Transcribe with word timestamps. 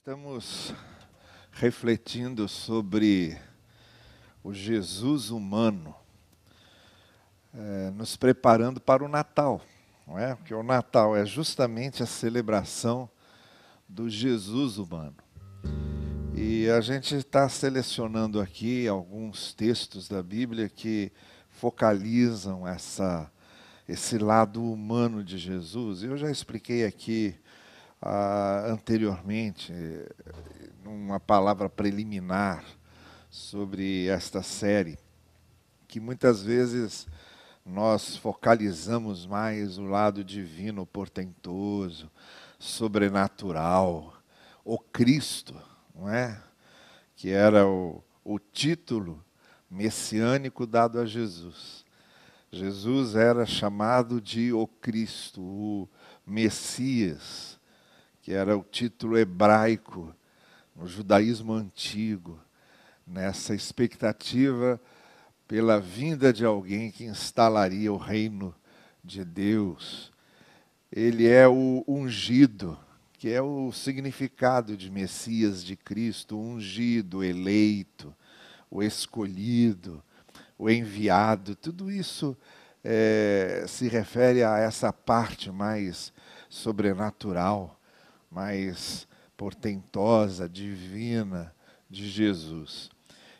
Estamos 0.00 0.72
refletindo 1.52 2.48
sobre 2.48 3.38
o 4.42 4.50
Jesus 4.50 5.28
humano, 5.28 5.94
é, 7.52 7.90
nos 7.90 8.16
preparando 8.16 8.80
para 8.80 9.04
o 9.04 9.08
Natal, 9.08 9.60
não 10.06 10.18
é? 10.18 10.34
Porque 10.34 10.54
o 10.54 10.62
Natal 10.62 11.14
é 11.14 11.26
justamente 11.26 12.02
a 12.02 12.06
celebração 12.06 13.10
do 13.86 14.08
Jesus 14.08 14.78
humano. 14.78 15.16
E 16.34 16.70
a 16.70 16.80
gente 16.80 17.14
está 17.14 17.46
selecionando 17.46 18.40
aqui 18.40 18.88
alguns 18.88 19.52
textos 19.52 20.08
da 20.08 20.22
Bíblia 20.22 20.70
que 20.70 21.12
focalizam 21.50 22.66
essa, 22.66 23.30
esse 23.86 24.16
lado 24.16 24.64
humano 24.64 25.22
de 25.22 25.36
Jesus. 25.36 26.02
Eu 26.02 26.16
já 26.16 26.30
expliquei 26.30 26.86
aqui 26.86 27.38
ah, 28.02 28.64
anteriormente, 28.66 29.72
numa 30.82 31.20
palavra 31.20 31.68
preliminar 31.68 32.64
sobre 33.28 34.06
esta 34.06 34.42
série, 34.42 34.98
que 35.86 36.00
muitas 36.00 36.42
vezes 36.42 37.06
nós 37.64 38.16
focalizamos 38.16 39.26
mais 39.26 39.76
o 39.76 39.84
lado 39.84 40.24
divino, 40.24 40.86
portentoso, 40.86 42.10
sobrenatural, 42.58 44.14
o 44.64 44.78
Cristo, 44.78 45.54
não 45.94 46.08
é? 46.08 46.42
Que 47.14 47.30
era 47.30 47.66
o, 47.66 48.02
o 48.24 48.38
título 48.38 49.22
messiânico 49.70 50.66
dado 50.66 50.98
a 50.98 51.04
Jesus. 51.04 51.84
Jesus 52.50 53.14
era 53.14 53.44
chamado 53.46 54.20
de 54.20 54.52
o 54.52 54.66
Cristo, 54.66 55.40
o 55.40 55.88
Messias 56.26 57.59
que 58.30 58.34
era 58.34 58.56
o 58.56 58.62
título 58.62 59.18
hebraico 59.18 60.14
no 60.76 60.86
judaísmo 60.86 61.52
antigo, 61.52 62.38
nessa 63.04 63.56
expectativa 63.56 64.80
pela 65.48 65.80
vinda 65.80 66.32
de 66.32 66.44
alguém 66.44 66.92
que 66.92 67.02
instalaria 67.02 67.92
o 67.92 67.96
reino 67.96 68.54
de 69.02 69.24
Deus. 69.24 70.12
Ele 70.92 71.26
é 71.26 71.48
o 71.48 71.82
ungido, 71.88 72.78
que 73.14 73.28
é 73.28 73.42
o 73.42 73.72
significado 73.72 74.76
de 74.76 74.92
Messias 74.92 75.64
de 75.64 75.74
Cristo, 75.74 76.36
o 76.36 76.40
ungido, 76.40 77.24
eleito, 77.24 78.14
o 78.70 78.80
escolhido, 78.80 80.00
o 80.56 80.70
enviado. 80.70 81.56
Tudo 81.56 81.90
isso 81.90 82.36
é, 82.84 83.64
se 83.66 83.88
refere 83.88 84.44
a 84.44 84.56
essa 84.56 84.92
parte 84.92 85.50
mais 85.50 86.12
sobrenatural 86.48 87.76
mais 88.30 89.08
portentosa, 89.36 90.48
divina 90.48 91.54
de 91.88 92.08
Jesus. 92.08 92.90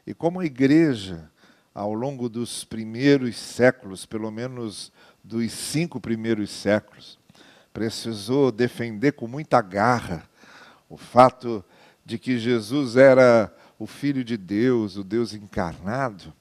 E 0.07 0.13
como 0.13 0.41
a 0.41 0.45
igreja, 0.45 1.31
ao 1.75 1.95
longo 1.95 2.29
dos 2.29 2.65
primeiros 2.65 3.37
séculos, 3.37 4.05
pelo 4.05 4.31
menos 4.31 4.93
dos 5.23 5.53
cinco 5.53 6.01
primeiros 6.01 6.51
séculos, 6.51 7.19
precisou 7.73 8.51
defender 8.51 9.13
com 9.13 9.29
muita 9.29 9.61
garra 9.61 10.29
o 10.89 10.97
fato 10.97 11.65
de 12.05 12.19
que 12.19 12.39
Jesus 12.39 12.97
era 12.97 13.55
o 13.79 13.87
Filho 13.87 14.25
de 14.25 14.37
Deus, 14.37 14.97
o 14.97 15.05
Deus 15.05 15.33
encarnado, 15.33 16.35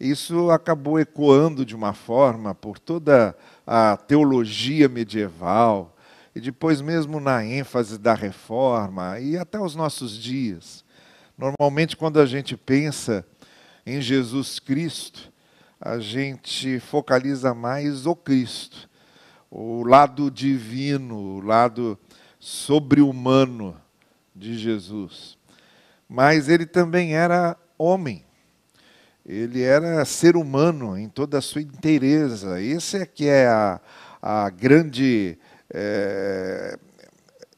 isso 0.00 0.50
acabou 0.50 0.98
ecoando 0.98 1.62
de 1.62 1.76
uma 1.76 1.92
forma 1.92 2.54
por 2.54 2.78
toda 2.78 3.36
a 3.66 3.98
teologia 3.98 4.88
medieval, 4.88 5.94
e 6.34 6.40
depois 6.40 6.80
mesmo 6.80 7.18
na 7.18 7.44
ênfase 7.44 7.98
da 7.98 8.14
reforma 8.14 9.18
e 9.18 9.36
até 9.36 9.58
os 9.58 9.74
nossos 9.74 10.16
dias. 10.16 10.84
Normalmente, 11.36 11.96
quando 11.96 12.20
a 12.20 12.26
gente 12.26 12.56
pensa 12.56 13.24
em 13.84 14.00
Jesus 14.00 14.58
Cristo, 14.58 15.32
a 15.80 15.98
gente 15.98 16.78
focaliza 16.78 17.54
mais 17.54 18.06
o 18.06 18.14
Cristo, 18.14 18.88
o 19.50 19.82
lado 19.82 20.30
divino, 20.30 21.16
o 21.16 21.40
lado 21.40 21.98
sobre-humano 22.38 23.74
de 24.34 24.56
Jesus. 24.58 25.36
Mas 26.08 26.48
ele 26.48 26.66
também 26.66 27.14
era 27.14 27.56
homem. 27.78 28.24
Ele 29.24 29.62
era 29.62 30.04
ser 30.04 30.36
humano 30.36 30.96
em 30.96 31.08
toda 31.08 31.38
a 31.38 31.42
sua 31.42 31.62
inteireza. 31.62 32.60
Esse 32.60 32.98
é 32.98 33.06
que 33.06 33.26
é 33.26 33.46
a, 33.46 33.80
a 34.20 34.50
grande 34.50 35.38
é, 35.72 36.78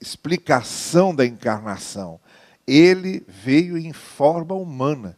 explicação 0.00 1.14
da 1.14 1.24
encarnação. 1.24 2.20
Ele 2.66 3.24
veio 3.26 3.76
em 3.76 3.92
forma 3.92 4.54
humana. 4.54 5.16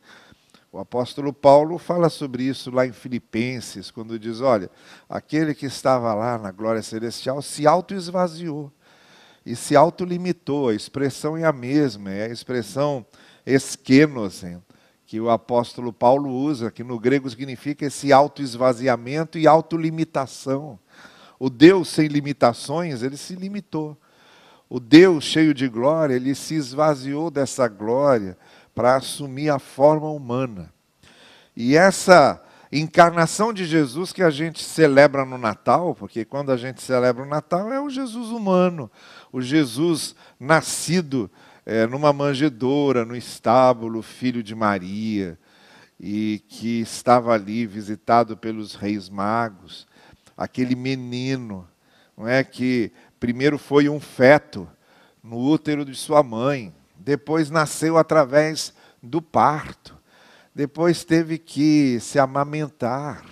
O 0.73 0.79
apóstolo 0.79 1.33
Paulo 1.33 1.79
fala 1.79 2.09
sobre 2.09 2.43
isso 2.43 2.71
lá 2.71 2.87
em 2.87 2.93
Filipenses, 2.93 3.91
quando 3.91 4.19
diz: 4.19 4.41
Olha, 4.41 4.71
aquele 5.09 5.55
que 5.55 5.67
estava 5.67 6.13
lá 6.15 6.37
na 6.37 6.51
glória 6.51 6.83
celestial 6.83 7.41
se 7.41 7.67
auto-esvaziou 7.67 8.73
e 9.47 9.55
se 9.55 9.77
autolimitou. 9.77 10.71
A 10.71 10.75
expressão 10.75 11.37
é 11.37 11.45
a 11.45 11.53
mesma, 11.53 12.11
é 12.11 12.25
a 12.25 12.33
expressão 12.33 13.07
esquenosen, 13.47 14.63
que 15.07 15.21
o 15.21 15.31
apóstolo 15.31 15.93
Paulo 15.93 16.31
usa, 16.31 16.71
que 16.71 16.83
no 16.83 16.99
grego 16.99 17.29
significa 17.29 17.87
esse 17.87 18.13
auto-esvaziamento 18.13 19.39
e 19.39 19.47
autolimitação. 19.47 20.79
O 21.45 21.51
Deus 21.51 21.91
sem 21.91 22.07
limitações, 22.07 23.03
ele 23.03 23.19
se 23.19 23.35
limitou. 23.35 23.99
O 24.67 24.81
Deus 24.81 25.25
cheio 25.25 25.53
de 25.53 25.69
glória, 25.69 26.15
ele 26.15 26.35
se 26.35 26.55
esvaziou 26.55 27.31
dessa 27.31 27.69
glória 27.69 28.35
para 28.75 28.97
assumir 28.97 29.51
a 29.51 29.59
forma 29.59 30.09
humana. 30.09 30.73
E 31.55 31.77
essa 31.77 32.43
encarnação 32.73 33.53
de 33.53 33.67
Jesus 33.67 34.11
que 34.11 34.23
a 34.23 34.31
gente 34.31 34.65
celebra 34.65 35.27
no 35.27 35.37
Natal, 35.37 35.95
porque 35.95 36.25
quando 36.25 36.51
a 36.51 36.57
gente 36.57 36.81
celebra 36.81 37.23
o 37.23 37.29
Natal 37.29 37.71
é 37.71 37.79
o 37.79 37.91
Jesus 37.91 38.31
humano, 38.31 38.91
o 39.31 39.43
Jesus 39.43 40.17
nascido 40.41 41.31
é, 41.67 41.87
numa 41.87 42.11
manjedoura, 42.11 43.05
no 43.05 43.15
estábulo, 43.15 44.01
filho 44.01 44.43
de 44.43 44.55
Maria, 44.55 45.39
e 46.01 46.43
que 46.49 46.81
estava 46.81 47.35
ali 47.35 47.67
visitado 47.67 48.35
pelos 48.35 48.75
reis 48.75 49.11
magos 49.11 49.87
aquele 50.37 50.75
menino, 50.75 51.67
não 52.17 52.29
é 52.29 52.43
que 52.45 52.93
primeiro 53.19 53.59
foi 53.59 53.89
um 53.89 54.01
feto 54.01 54.69
no 55.23 55.39
útero 55.39 55.85
de 55.85 55.95
sua 55.95 56.23
mãe, 56.23 56.75
depois 56.97 57.51
nasceu 57.51 57.97
através 57.97 58.73
do 59.03 59.21
parto, 59.21 59.97
depois 60.55 61.05
teve 61.05 61.39
que 61.39 61.99
se 62.01 62.19
amamentar, 62.19 63.25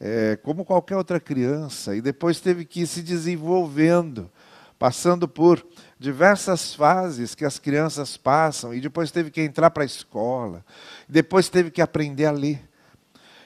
é, 0.00 0.36
como 0.42 0.64
qualquer 0.64 0.96
outra 0.96 1.20
criança, 1.20 1.94
e 1.94 2.00
depois 2.00 2.40
teve 2.40 2.64
que 2.64 2.82
ir 2.82 2.86
se 2.86 3.02
desenvolvendo, 3.02 4.30
passando 4.78 5.26
por 5.26 5.64
diversas 5.98 6.74
fases 6.74 7.34
que 7.34 7.44
as 7.44 7.58
crianças 7.58 8.16
passam, 8.16 8.72
e 8.72 8.80
depois 8.80 9.10
teve 9.10 9.30
que 9.30 9.40
entrar 9.40 9.70
para 9.70 9.82
a 9.82 9.86
escola, 9.86 10.64
depois 11.08 11.48
teve 11.48 11.70
que 11.70 11.82
aprender 11.82 12.26
a 12.26 12.30
ler 12.30 12.67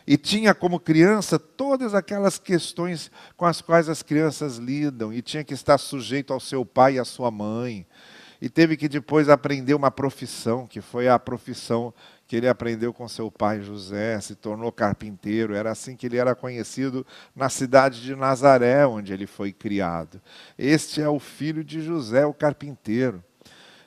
e 0.06 0.16
tinha 0.16 0.54
como 0.54 0.80
criança 0.80 1.38
todas 1.38 1.94
aquelas 1.94 2.38
questões 2.38 3.10
com 3.36 3.44
as 3.44 3.60
quais 3.60 3.88
as 3.88 4.02
crianças 4.02 4.56
lidam, 4.56 5.12
e 5.12 5.22
tinha 5.22 5.44
que 5.44 5.54
estar 5.54 5.78
sujeito 5.78 6.32
ao 6.32 6.40
seu 6.40 6.64
pai 6.64 6.94
e 6.94 6.98
à 6.98 7.04
sua 7.04 7.30
mãe, 7.30 7.86
e 8.40 8.48
teve 8.48 8.76
que 8.76 8.88
depois 8.88 9.28
aprender 9.28 9.74
uma 9.74 9.90
profissão, 9.90 10.66
que 10.66 10.80
foi 10.80 11.08
a 11.08 11.16
profissão 11.18 11.94
que 12.26 12.36
ele 12.36 12.48
aprendeu 12.48 12.92
com 12.92 13.06
seu 13.06 13.30
pai 13.30 13.60
José, 13.60 14.18
se 14.20 14.34
tornou 14.34 14.72
carpinteiro, 14.72 15.54
era 15.54 15.70
assim 15.70 15.94
que 15.94 16.06
ele 16.06 16.16
era 16.16 16.34
conhecido 16.34 17.06
na 17.36 17.48
cidade 17.48 18.00
de 18.00 18.16
Nazaré, 18.16 18.86
onde 18.86 19.12
ele 19.12 19.26
foi 19.26 19.52
criado. 19.52 20.20
Este 20.58 21.02
é 21.02 21.08
o 21.08 21.20
filho 21.20 21.62
de 21.62 21.82
José, 21.82 22.24
o 22.24 22.32
carpinteiro. 22.32 23.22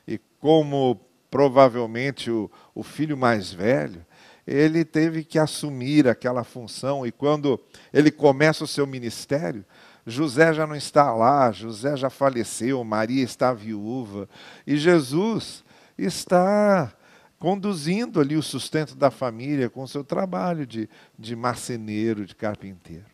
E 0.07 0.19
como 0.39 1.04
provavelmente 1.29 2.29
o, 2.29 2.49
o 2.73 2.83
filho 2.83 3.17
mais 3.17 3.51
velho, 3.51 4.05
ele 4.45 4.85
teve 4.85 5.23
que 5.23 5.39
assumir 5.39 6.07
aquela 6.07 6.43
função, 6.43 7.05
e 7.05 7.11
quando 7.11 7.59
ele 7.91 8.11
começa 8.11 8.63
o 8.63 8.67
seu 8.67 8.85
ministério, 8.85 9.65
José 10.05 10.53
já 10.53 10.67
não 10.67 10.75
está 10.75 11.11
lá, 11.11 11.51
José 11.51 11.97
já 11.97 12.09
faleceu, 12.11 12.83
Maria 12.83 13.23
está 13.23 13.53
viúva, 13.53 14.29
e 14.65 14.77
Jesus 14.77 15.63
está 15.97 16.93
conduzindo 17.39 18.19
ali 18.19 18.35
o 18.35 18.43
sustento 18.43 18.95
da 18.95 19.09
família 19.09 19.69
com 19.69 19.83
o 19.83 19.87
seu 19.87 20.03
trabalho 20.03 20.65
de, 20.65 20.87
de 21.17 21.35
marceneiro, 21.35 22.25
de 22.25 22.35
carpinteiro. 22.35 23.05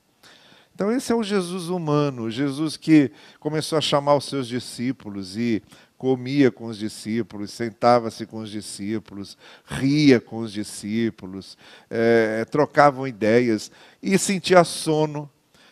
Então, 0.73 0.91
esse 0.91 1.11
é 1.11 1.15
o 1.15 1.23
Jesus 1.23 1.69
humano, 1.69 2.31
Jesus 2.31 2.75
que 2.75 3.11
começou 3.39 3.77
a 3.77 3.81
chamar 3.81 4.15
os 4.15 4.25
seus 4.25 4.47
discípulos 4.47 5.37
e 5.37 5.61
comia 6.01 6.51
com 6.51 6.65
os 6.65 6.79
discípulos, 6.79 7.51
sentava-se 7.51 8.25
com 8.25 8.39
os 8.39 8.49
discípulos, 8.49 9.37
ria 9.63 10.19
com 10.19 10.39
os 10.39 10.51
discípulos, 10.51 11.55
é, 11.91 12.43
trocavam 12.45 13.07
ideias 13.07 13.71
e 14.01 14.17
sentia 14.17 14.63
sono, 14.63 15.29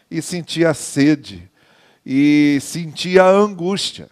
e 0.10 0.22
sentia 0.22 0.72
sede, 0.76 1.50
e 2.06 2.60
sentia 2.62 3.26
angústia, 3.26 4.08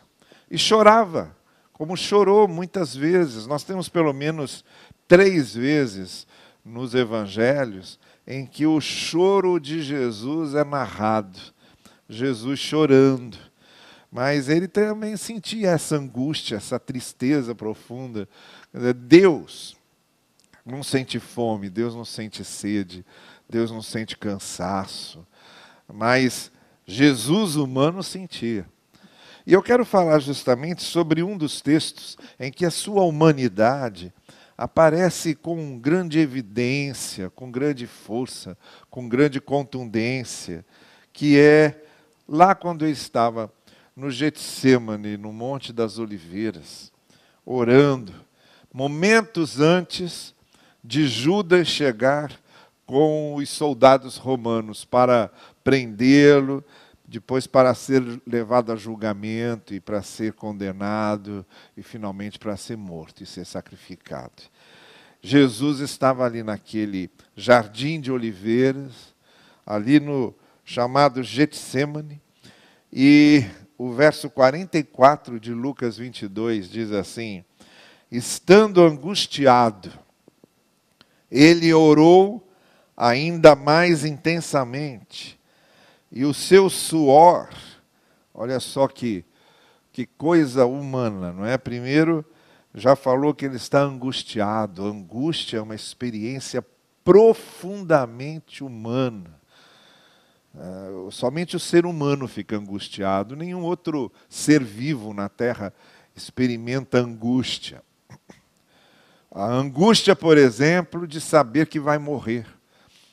e 0.50 0.58
chorava, 0.58 1.38
como 1.72 1.96
chorou 1.96 2.48
muitas 2.48 2.96
vezes. 2.96 3.46
Nós 3.46 3.64
temos 3.64 3.88
pelo 3.88 4.12
menos 4.12 4.66
três 5.08 5.54
vezes 5.54 6.26
nos 6.66 6.96
evangelhos 6.96 8.00
em 8.26 8.44
que 8.44 8.66
o 8.66 8.82
choro 8.82 9.60
de 9.60 9.84
Jesus 9.84 10.56
é 10.56 10.64
narrado. 10.64 11.38
Jesus 12.10 12.60
chorando. 12.60 13.38
Mas 14.18 14.50
ele 14.50 14.68
também 14.68 15.16
sentia 15.16 15.70
essa 15.70 15.96
angústia, 15.96 16.56
essa 16.56 16.80
tristeza 16.80 17.54
profunda. 17.54 18.28
Deus 18.96 19.78
não 20.66 20.82
sente 20.82 21.20
fome, 21.20 21.70
Deus 21.70 21.94
não 21.94 22.04
sente 22.04 22.44
sede, 22.44 23.06
Deus 23.48 23.70
não 23.70 23.80
sente 23.80 24.18
cansaço. 24.18 25.24
Mas 25.88 26.52
Jesus 26.84 27.58
humano 27.58 28.02
sentia. 28.02 28.66
E 29.46 29.54
eu 29.54 29.62
quero 29.62 29.86
falar 29.86 30.18
justamente 30.18 30.82
sobre 30.82 31.22
um 31.22 31.38
dos 31.38 31.62
textos 31.62 32.18
em 32.40 32.52
que 32.52 32.66
a 32.66 32.72
sua 32.72 33.04
humanidade 33.04 34.12
aparece 34.58 35.36
com 35.36 35.78
grande 35.78 36.18
evidência, 36.18 37.30
com 37.30 37.52
grande 37.52 37.86
força, 37.86 38.58
com 38.90 39.08
grande 39.08 39.40
contundência, 39.40 40.66
que 41.14 41.40
é 41.40 41.84
lá 42.28 42.56
quando 42.56 42.84
ele 42.84 42.94
estava 42.94 43.56
no 43.98 44.12
Getsemane, 44.12 45.18
no 45.18 45.34
Monte 45.34 45.74
das 45.74 45.98
Oliveiras, 45.98 46.92
orando, 47.44 48.14
momentos 48.72 49.60
antes 49.60 50.36
de 50.84 51.08
Judas 51.08 51.68
chegar 51.68 52.32
com 52.86 53.34
os 53.34 53.50
soldados 53.50 54.16
romanos 54.18 54.86
para 54.86 55.32
prendê-lo, 55.64 56.64
depois 57.08 57.48
para 57.48 57.74
ser 57.74 58.04
levado 58.28 58.72
a 58.72 58.76
julgamento 58.76 59.74
e 59.74 59.80
para 59.80 60.04
ser 60.04 60.34
condenado 60.34 61.44
e 61.76 61.82
finalmente 61.82 62.38
para 62.38 62.56
ser 62.56 62.78
morto 62.78 63.24
e 63.24 63.26
ser 63.26 63.46
sacrificado. 63.46 64.44
Jesus 65.24 65.80
estava 65.80 66.24
ali 66.24 66.44
naquele 66.44 67.10
jardim 67.36 68.00
de 68.00 68.12
oliveiras, 68.12 69.16
ali 69.66 70.00
no 70.00 70.36
chamado 70.64 71.24
Getsemane, 71.24 72.22
e 72.94 73.44
o 73.78 73.92
verso 73.92 74.30
44 74.30 75.40
de 75.40 75.54
Lucas 75.54 75.98
22 75.98 76.70
diz 76.70 76.92
assim: 76.92 77.44
Estando 78.12 78.82
angustiado, 78.82 79.92
ele 81.30 81.74
orou 81.74 82.50
ainda 82.96 83.56
mais 83.56 84.04
intensamente 84.04 85.38
e 86.12 86.26
o 86.26 86.34
seu 86.34 86.70
suor, 86.70 87.50
olha 88.34 88.60
só 88.60 88.88
que, 88.88 89.26
que 89.92 90.06
coisa 90.06 90.66
humana, 90.66 91.32
não 91.34 91.46
é? 91.46 91.58
Primeiro, 91.58 92.26
já 92.74 92.96
falou 92.96 93.34
que 93.34 93.46
ele 93.46 93.58
está 93.58 93.82
angustiado. 93.82 94.86
angústia 94.86 95.58
é 95.58 95.62
uma 95.62 95.76
experiência 95.76 96.66
profundamente 97.04 98.64
humana. 98.64 99.37
Uh, 100.58 101.12
somente 101.12 101.56
o 101.56 101.60
ser 101.60 101.86
humano 101.86 102.28
fica 102.28 102.58
angustiado, 102.58 103.36
nenhum 103.36 103.62
outro 103.62 104.12
ser 104.28 104.64
vivo 104.64 105.14
na 105.14 105.30
Terra 105.30 105.72
experimenta 106.16 106.98
angústia. 106.98 107.84
A 109.32 109.46
angústia, 109.46 110.16
por 110.16 110.36
exemplo, 110.36 111.08
de 111.08 111.22
saber 111.22 111.68
que 111.68 111.80
vai 111.80 112.00
morrer. 112.00 112.48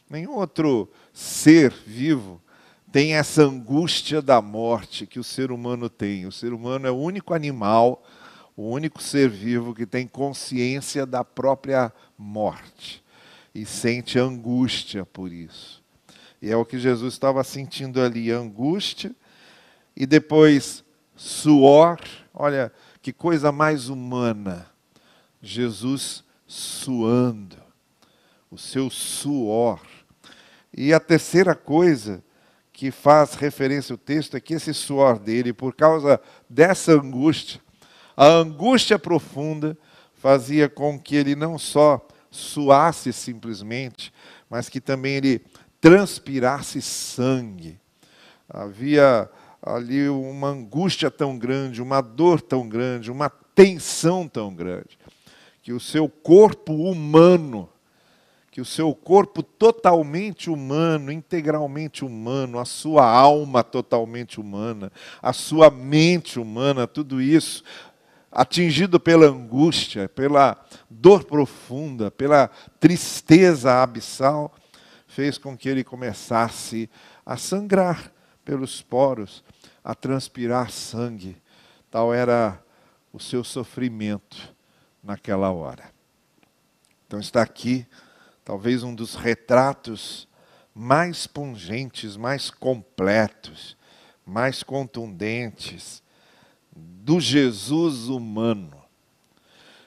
Nenhum 0.08 0.36
outro 0.36 0.90
ser 1.12 1.70
vivo 1.70 2.40
tem 2.90 3.14
essa 3.14 3.42
angústia 3.42 4.22
da 4.22 4.40
morte 4.40 5.06
que 5.06 5.20
o 5.20 5.24
ser 5.24 5.52
humano 5.52 5.90
tem. 5.90 6.24
O 6.24 6.32
ser 6.32 6.54
humano 6.54 6.86
é 6.86 6.90
o 6.90 6.96
único 6.96 7.34
animal, 7.34 8.02
o 8.56 8.70
único 8.70 9.02
ser 9.02 9.28
vivo 9.28 9.74
que 9.74 9.84
tem 9.84 10.06
consciência 10.06 11.04
da 11.04 11.22
própria 11.22 11.92
morte 12.16 13.04
e 13.54 13.66
sente 13.66 14.18
angústia 14.18 15.04
por 15.04 15.30
isso. 15.30 15.83
E 16.44 16.50
é 16.50 16.56
o 16.58 16.64
que 16.66 16.78
Jesus 16.78 17.14
estava 17.14 17.42
sentindo 17.42 18.02
ali: 18.02 18.30
angústia 18.30 19.16
e 19.96 20.04
depois 20.04 20.84
suor. 21.16 21.98
Olha 22.34 22.70
que 23.00 23.14
coisa 23.14 23.50
mais 23.50 23.88
humana. 23.88 24.66
Jesus 25.40 26.22
suando, 26.46 27.56
o 28.50 28.58
seu 28.58 28.90
suor. 28.90 29.80
E 30.76 30.92
a 30.92 31.00
terceira 31.00 31.54
coisa 31.54 32.22
que 32.74 32.90
faz 32.90 33.32
referência 33.36 33.94
o 33.94 33.98
texto 33.98 34.36
é 34.36 34.40
que 34.40 34.52
esse 34.52 34.74
suor 34.74 35.18
dele, 35.18 35.50
por 35.50 35.74
causa 35.74 36.20
dessa 36.46 36.92
angústia, 36.92 37.58
a 38.14 38.26
angústia 38.26 38.98
profunda, 38.98 39.78
fazia 40.12 40.68
com 40.68 41.00
que 41.00 41.16
ele 41.16 41.34
não 41.34 41.58
só 41.58 42.06
suasse 42.30 43.14
simplesmente, 43.14 44.12
mas 44.50 44.68
que 44.68 44.80
também 44.80 45.14
ele 45.14 45.42
transpirasse 45.84 46.80
sangue. 46.80 47.78
Havia 48.48 49.28
ali 49.62 50.08
uma 50.08 50.48
angústia 50.48 51.10
tão 51.10 51.36
grande, 51.36 51.82
uma 51.82 52.00
dor 52.00 52.40
tão 52.40 52.66
grande, 52.66 53.10
uma 53.10 53.28
tensão 53.28 54.26
tão 54.26 54.54
grande, 54.54 54.98
que 55.62 55.74
o 55.74 55.80
seu 55.80 56.08
corpo 56.08 56.72
humano 56.72 57.68
que 58.50 58.60
o 58.60 58.64
seu 58.64 58.94
corpo 58.94 59.42
totalmente 59.42 60.48
humano, 60.48 61.10
integralmente 61.10 62.04
humano, 62.04 62.60
a 62.60 62.64
sua 62.64 63.04
alma 63.04 63.64
totalmente 63.64 64.40
humana, 64.40 64.92
a 65.20 65.32
sua 65.32 65.72
mente 65.72 66.38
humana, 66.38 66.86
tudo 66.86 67.20
isso 67.20 67.64
atingido 68.30 69.00
pela 69.00 69.26
angústia, 69.26 70.08
pela 70.08 70.56
dor 70.88 71.24
profunda, 71.24 72.12
pela 72.12 72.48
tristeza 72.78 73.82
abissal, 73.82 74.54
fez 75.14 75.38
com 75.38 75.56
que 75.56 75.68
ele 75.68 75.84
começasse 75.84 76.90
a 77.24 77.36
sangrar 77.36 78.12
pelos 78.44 78.82
poros, 78.82 79.44
a 79.82 79.94
transpirar 79.94 80.72
sangue. 80.72 81.36
Tal 81.88 82.12
era 82.12 82.60
o 83.12 83.20
seu 83.20 83.44
sofrimento 83.44 84.52
naquela 85.00 85.52
hora. 85.52 85.88
Então 87.06 87.20
está 87.20 87.42
aqui 87.42 87.86
talvez 88.44 88.82
um 88.82 88.92
dos 88.92 89.14
retratos 89.14 90.26
mais 90.74 91.28
pungentes, 91.28 92.16
mais 92.16 92.50
completos, 92.50 93.76
mais 94.26 94.64
contundentes 94.64 96.02
do 96.74 97.20
Jesus 97.20 98.08
humano. 98.08 98.82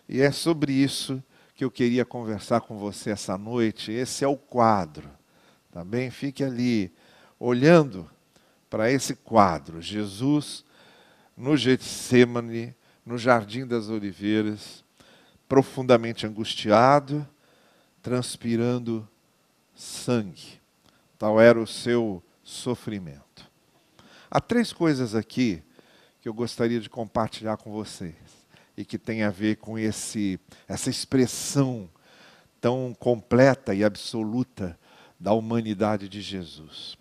E 0.07 0.21
é 0.21 0.31
sobre 0.31 0.71
isso 0.71 1.21
que 1.53 1.65
eu 1.65 1.71
queria 1.71 2.05
conversar 2.05 2.61
com 2.61 2.77
você 2.77 3.09
essa 3.09 3.37
noite. 3.37 3.91
Esse 3.91 4.23
é 4.23 4.27
o 4.27 4.37
quadro, 4.37 5.16
tá 5.77 5.83
bem? 5.83 6.09
Fique 6.09 6.43
ali 6.43 6.91
olhando 7.39 8.09
para 8.67 8.91
esse 8.91 9.13
quadro, 9.13 9.79
Jesus 9.79 10.65
no 11.37 11.55
Getsemane, 11.55 12.75
no 13.05 13.15
Jardim 13.15 13.63
das 13.63 13.87
Oliveiras, 13.87 14.83
profundamente 15.47 16.25
angustiado, 16.25 17.27
transpirando 18.01 19.07
sangue. 19.75 20.59
Tal 21.15 21.39
era 21.39 21.61
o 21.61 21.67
seu 21.67 22.23
sofrimento. 22.43 23.47
Há 24.31 24.41
três 24.41 24.73
coisas 24.73 25.13
aqui 25.13 25.61
que 26.19 26.27
eu 26.27 26.33
gostaria 26.33 26.79
de 26.79 26.89
compartilhar 26.89 27.57
com 27.57 27.71
vocês 27.71 28.15
e 28.75 28.83
que 28.83 28.97
tem 28.97 29.21
a 29.21 29.29
ver 29.29 29.57
com 29.57 29.77
esse 29.77 30.39
essa 30.67 30.89
expressão 30.89 31.87
tão 32.59 32.95
completa 32.99 33.75
e 33.75 33.83
absoluta 33.83 34.75
da 35.19 35.33
humanidade 35.33 36.07
de 36.07 36.21
Jesus. 36.21 36.97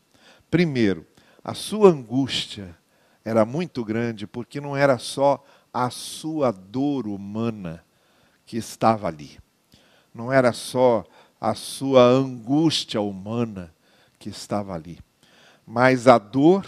Primeiro, 0.50 1.06
a 1.44 1.54
sua 1.54 1.90
angústia 1.90 2.76
era 3.25 3.44
muito 3.44 3.85
grande 3.85 4.26
porque 4.26 4.61
não 4.61 4.76
era 4.76 4.99
só 4.99 5.44
a 5.73 5.90
sua 5.90 6.50
dor 6.50 7.06
humana 7.06 7.85
que 8.44 8.56
estava 8.56 9.08
ali 9.08 9.38
não 10.16 10.32
era 10.32 10.52
só 10.52 11.04
a 11.38 11.54
sua 11.54 12.02
angústia 12.02 13.00
humana 13.00 13.73
que 14.18 14.30
estava 14.30 14.73
ali, 14.73 14.99
mas 15.66 16.08
a 16.08 16.16
dor 16.16 16.66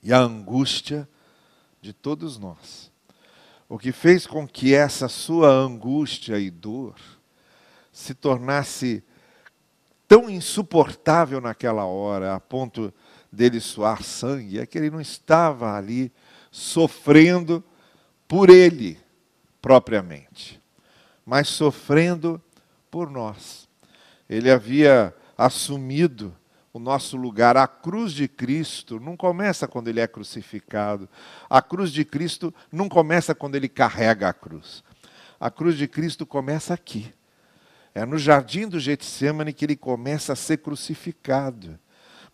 e 0.00 0.12
a 0.12 0.18
angústia 0.18 1.08
de 1.82 1.92
todos 1.92 2.38
nós. 2.38 2.92
O 3.68 3.78
que 3.78 3.90
fez 3.90 4.26
com 4.26 4.46
que 4.46 4.74
essa 4.74 5.08
sua 5.08 5.48
angústia 5.48 6.38
e 6.38 6.50
dor 6.50 6.94
se 7.92 8.14
tornasse 8.14 9.02
tão 10.14 10.30
insuportável 10.30 11.40
naquela 11.40 11.84
hora, 11.84 12.34
a 12.34 12.40
ponto 12.40 12.92
dele 13.30 13.60
suar 13.60 14.02
sangue, 14.02 14.60
é 14.60 14.66
que 14.66 14.78
ele 14.78 14.90
não 14.90 15.00
estava 15.00 15.76
ali 15.76 16.12
sofrendo 16.50 17.64
por 18.28 18.50
ele 18.50 18.98
propriamente 19.60 20.64
mas 21.24 21.48
sofrendo 21.48 22.40
por 22.90 23.10
nós. 23.10 23.68
Ele 24.28 24.50
havia 24.50 25.14
assumido 25.36 26.34
o 26.72 26.78
nosso 26.78 27.16
lugar. 27.16 27.56
A 27.56 27.66
cruz 27.66 28.12
de 28.12 28.28
Cristo 28.28 29.00
não 29.00 29.16
começa 29.16 29.66
quando 29.66 29.88
ele 29.88 30.00
é 30.00 30.06
crucificado. 30.06 31.08
A 31.48 31.62
cruz 31.62 31.90
de 31.90 32.04
Cristo 32.04 32.52
não 32.70 32.88
começa 32.88 33.34
quando 33.34 33.54
ele 33.54 33.68
carrega 33.68 34.28
a 34.28 34.32
cruz. 34.32 34.84
A 35.40 35.50
cruz 35.50 35.76
de 35.76 35.88
Cristo 35.88 36.26
começa 36.26 36.74
aqui. 36.74 37.12
É 37.94 38.04
no 38.04 38.18
jardim 38.18 38.66
do 38.66 38.80
Getsemane 38.80 39.52
que 39.52 39.64
ele 39.64 39.76
começa 39.76 40.32
a 40.32 40.36
ser 40.36 40.58
crucificado. 40.58 41.78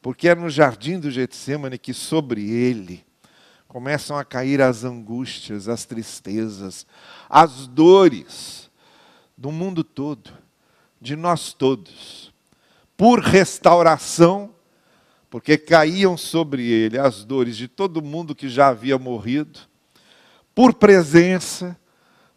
Porque 0.01 0.29
é 0.29 0.35
no 0.35 0.49
jardim 0.49 0.99
do 0.99 1.11
Getsemane 1.11 1.77
que 1.77 1.93
sobre 1.93 2.49
ele 2.51 3.05
começam 3.69 4.17
a 4.17 4.25
cair 4.25 4.61
as 4.63 4.83
angústias, 4.83 5.69
as 5.69 5.85
tristezas, 5.85 6.87
as 7.29 7.67
dores 7.69 8.71
do 9.37 9.53
mundo 9.53 9.85
todo, 9.85 10.33
de 11.01 11.15
nós 11.15 11.53
todos. 11.53 12.33
Por 12.97 13.21
restauração, 13.21 14.55
porque 15.31 15.57
caíam 15.57 16.17
sobre 16.17 16.67
ele 16.67 16.99
as 16.99 17.23
dores 17.23 17.57
de 17.57 17.69
todo 17.69 18.03
mundo 18.03 18.35
que 18.35 18.49
já 18.49 18.69
havia 18.69 18.99
morrido, 18.99 19.61
por 20.55 20.75
presença, 20.75 21.79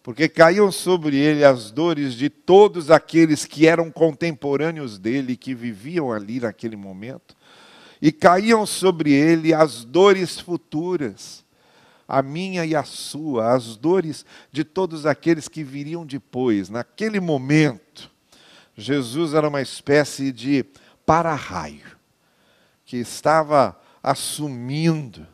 porque 0.04 0.28
caíam 0.28 0.70
sobre 0.70 1.16
ele 1.16 1.46
as 1.46 1.72
dores 1.72 2.14
de 2.14 2.30
todos 2.30 2.92
aqueles 2.92 3.46
que 3.46 3.66
eram 3.66 3.90
contemporâneos 3.90 5.00
dele, 5.00 5.38
que 5.38 5.56
viviam 5.56 6.12
ali 6.12 6.42
naquele 6.42 6.76
momento, 6.76 7.34
e 8.02 8.12
caíam 8.12 8.66
sobre 8.66 9.14
ele 9.14 9.54
as 9.54 9.86
dores 9.86 10.38
futuras, 10.38 11.46
a 12.06 12.22
minha 12.22 12.66
e 12.66 12.76
a 12.76 12.84
sua, 12.84 13.54
as 13.54 13.78
dores 13.78 14.26
de 14.52 14.66
todos 14.66 15.06
aqueles 15.06 15.48
que 15.48 15.64
viriam 15.64 16.06
depois. 16.06 16.70
Naquele 16.70 17.22
momento, 17.22 18.12
Jesus 18.76 19.34
era 19.34 19.48
uma 19.48 19.62
espécie 19.62 20.34
de 20.34 20.66
para-raio, 21.06 21.98
que 22.86 22.98
estava 22.98 23.80
assumindo 24.04 25.26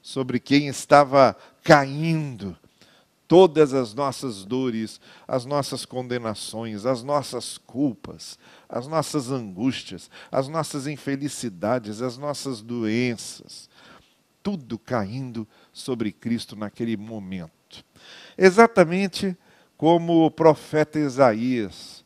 sobre 0.00 0.40
quem 0.40 0.66
estava 0.66 1.36
caindo 1.62 2.56
todas 3.26 3.72
as 3.72 3.94
nossas 3.94 4.44
dores, 4.44 5.00
as 5.26 5.44
nossas 5.44 5.84
condenações, 5.84 6.84
as 6.86 7.02
nossas 7.02 7.58
culpas, 7.58 8.38
as 8.68 8.86
nossas 8.86 9.30
angústias, 9.30 10.10
as 10.30 10.48
nossas 10.48 10.86
infelicidades, 10.86 12.02
as 12.02 12.18
nossas 12.18 12.60
doenças, 12.60 13.68
tudo 14.42 14.78
caindo 14.78 15.48
sobre 15.72 16.12
Cristo 16.12 16.54
naquele 16.54 16.96
momento. 16.96 17.84
Exatamente 18.36 19.36
como 19.76 20.26
o 20.26 20.30
profeta 20.30 20.98
Isaías 20.98 22.04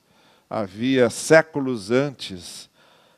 havia 0.49 1.11
séculos 1.11 1.91
antes 1.91 2.71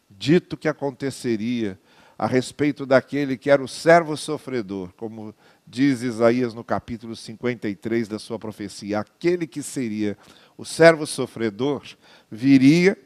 dito 0.08 0.56
que 0.56 0.68
aconteceria 0.68 1.78
a 2.18 2.26
respeito 2.26 2.84
daquele 2.84 3.38
que 3.38 3.48
era 3.48 3.62
o 3.62 3.68
servo 3.68 4.14
sofredor, 4.16 4.92
como 4.94 5.34
diz 5.70 6.02
Isaías 6.02 6.52
no 6.52 6.64
capítulo 6.64 7.14
53 7.14 8.08
da 8.08 8.18
sua 8.18 8.40
profecia, 8.40 8.98
aquele 8.98 9.46
que 9.46 9.62
seria 9.62 10.18
o 10.58 10.64
servo 10.64 11.06
sofredor 11.06 11.84
viria, 12.28 12.98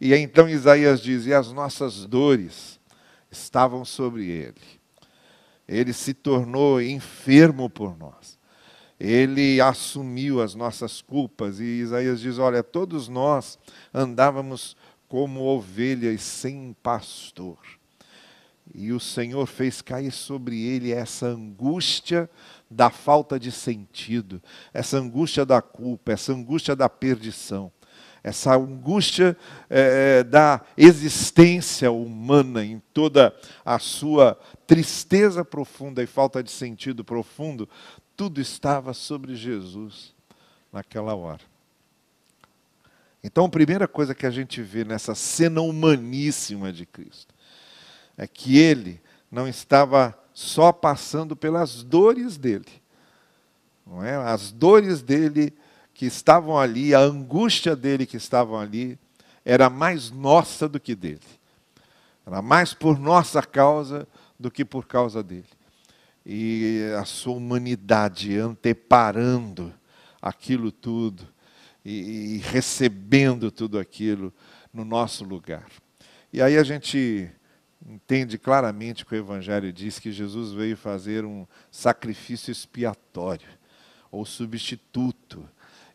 e 0.00 0.14
então 0.14 0.48
Isaías 0.48 1.00
diz: 1.00 1.26
e 1.26 1.34
as 1.34 1.50
nossas 1.52 2.06
dores 2.06 2.78
estavam 3.28 3.84
sobre 3.84 4.28
ele. 4.28 4.54
Ele 5.66 5.92
se 5.92 6.14
tornou 6.14 6.80
enfermo 6.80 7.68
por 7.68 7.98
nós. 7.98 8.38
Ele 9.00 9.60
assumiu 9.60 10.40
as 10.40 10.54
nossas 10.54 11.02
culpas, 11.02 11.58
e 11.58 11.64
Isaías 11.64 12.20
diz: 12.20 12.38
olha, 12.38 12.62
todos 12.62 13.08
nós 13.08 13.58
andávamos 13.92 14.76
como 15.08 15.40
ovelhas 15.40 16.22
sem 16.22 16.76
pastor 16.84 17.58
e 18.74 18.92
o 18.92 19.00
Senhor 19.00 19.46
fez 19.46 19.82
cair 19.82 20.12
sobre 20.12 20.60
ele 20.60 20.92
essa 20.92 21.26
angústia 21.26 22.28
da 22.70 22.90
falta 22.90 23.38
de 23.38 23.50
sentido, 23.50 24.42
essa 24.72 24.96
angústia 24.96 25.44
da 25.44 25.60
culpa, 25.60 26.12
essa 26.12 26.32
angústia 26.32 26.74
da 26.74 26.88
perdição, 26.88 27.70
essa 28.22 28.54
angústia 28.54 29.36
é, 29.68 30.22
da 30.22 30.62
existência 30.76 31.90
humana 31.90 32.64
em 32.64 32.80
toda 32.94 33.34
a 33.64 33.78
sua 33.78 34.38
tristeza 34.66 35.44
profunda 35.44 36.02
e 36.02 36.06
falta 36.06 36.42
de 36.42 36.50
sentido 36.50 37.04
profundo, 37.04 37.68
tudo 38.16 38.40
estava 38.40 38.94
sobre 38.94 39.34
Jesus 39.34 40.14
naquela 40.72 41.14
hora. 41.14 41.40
Então, 43.24 43.44
a 43.44 43.48
primeira 43.48 43.86
coisa 43.86 44.14
que 44.14 44.26
a 44.26 44.30
gente 44.30 44.62
vê 44.62 44.84
nessa 44.84 45.14
cena 45.14 45.60
humaníssima 45.60 46.72
de 46.72 46.86
Cristo 46.86 47.31
é 48.16 48.26
que 48.26 48.58
ele 48.58 49.00
não 49.30 49.48
estava 49.48 50.18
só 50.32 50.72
passando 50.72 51.34
pelas 51.36 51.82
dores 51.82 52.36
dele. 52.36 52.66
Não 53.86 54.04
é? 54.04 54.16
As 54.16 54.52
dores 54.52 55.02
dele 55.02 55.52
que 55.94 56.06
estavam 56.06 56.58
ali, 56.58 56.94
a 56.94 57.00
angústia 57.00 57.76
dele 57.76 58.06
que 58.06 58.16
estavam 58.16 58.58
ali, 58.58 58.98
era 59.44 59.68
mais 59.68 60.10
nossa 60.10 60.68
do 60.68 60.78
que 60.78 60.94
dele. 60.94 61.20
Era 62.26 62.40
mais 62.40 62.72
por 62.72 62.98
nossa 62.98 63.42
causa 63.42 64.06
do 64.38 64.50
que 64.50 64.64
por 64.64 64.86
causa 64.86 65.22
dele. 65.22 65.48
E 66.24 66.92
a 66.98 67.04
sua 67.04 67.34
humanidade 67.34 68.38
anteparando 68.38 69.72
aquilo 70.20 70.70
tudo 70.70 71.26
e, 71.84 72.36
e 72.36 72.38
recebendo 72.38 73.50
tudo 73.50 73.78
aquilo 73.78 74.32
no 74.72 74.84
nosso 74.84 75.24
lugar. 75.24 75.66
E 76.32 76.40
aí 76.40 76.56
a 76.56 76.62
gente 76.62 77.30
entende 77.86 78.38
claramente 78.38 79.04
que 79.04 79.14
o 79.14 79.18
Evangelho 79.18 79.72
diz 79.72 79.98
que 79.98 80.12
Jesus 80.12 80.52
veio 80.52 80.76
fazer 80.76 81.24
um 81.24 81.46
sacrifício 81.70 82.50
expiatório, 82.50 83.48
ou 84.10 84.24
substituto. 84.24 85.48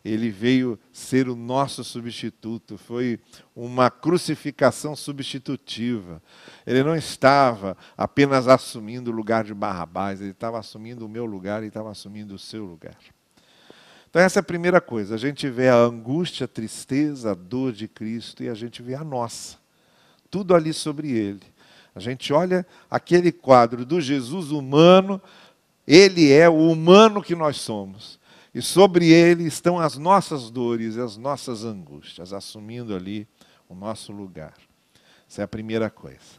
Ele 0.04 0.30
veio 0.30 0.78
ser 0.92 1.28
o 1.28 1.34
nosso 1.34 1.82
substituto, 1.82 2.78
foi 2.78 3.18
uma 3.54 3.90
crucificação 3.90 4.94
substitutiva. 4.94 6.22
Ele 6.66 6.82
não 6.82 6.94
estava 6.94 7.76
apenas 7.96 8.46
assumindo 8.46 9.10
o 9.10 9.14
lugar 9.14 9.44
de 9.44 9.52
Barrabás, 9.52 10.20
ele 10.20 10.30
estava 10.30 10.58
assumindo 10.58 11.04
o 11.04 11.08
meu 11.08 11.26
lugar 11.26 11.62
e 11.62 11.66
estava 11.66 11.90
assumindo 11.90 12.34
o 12.34 12.38
seu 12.38 12.64
lugar. 12.64 12.96
Então, 14.08 14.22
essa 14.22 14.38
é 14.38 14.40
a 14.40 14.44
primeira 14.44 14.80
coisa. 14.80 15.14
A 15.14 15.18
gente 15.18 15.48
vê 15.50 15.68
a 15.68 15.76
angústia, 15.76 16.44
a 16.44 16.48
tristeza, 16.48 17.32
a 17.32 17.34
dor 17.34 17.72
de 17.72 17.86
Cristo 17.86 18.42
e 18.42 18.48
a 18.48 18.54
gente 18.54 18.82
vê 18.82 18.94
a 18.94 19.04
nossa. 19.04 19.58
Tudo 20.30 20.54
ali 20.54 20.72
sobre 20.72 21.10
ele. 21.10 21.42
A 21.98 22.00
gente 22.00 22.32
olha 22.32 22.64
aquele 22.88 23.32
quadro 23.32 23.84
do 23.84 24.00
Jesus 24.00 24.52
humano, 24.52 25.20
ele 25.84 26.30
é 26.30 26.48
o 26.48 26.70
humano 26.70 27.20
que 27.20 27.34
nós 27.34 27.56
somos. 27.56 28.20
E 28.54 28.62
sobre 28.62 29.10
ele 29.10 29.42
estão 29.48 29.80
as 29.80 29.98
nossas 29.98 30.48
dores 30.48 30.94
e 30.94 31.00
as 31.00 31.16
nossas 31.16 31.64
angústias, 31.64 32.32
assumindo 32.32 32.94
ali 32.94 33.26
o 33.68 33.74
nosso 33.74 34.12
lugar. 34.12 34.54
Essa 35.28 35.42
é 35.42 35.44
a 35.44 35.48
primeira 35.48 35.90
coisa. 35.90 36.38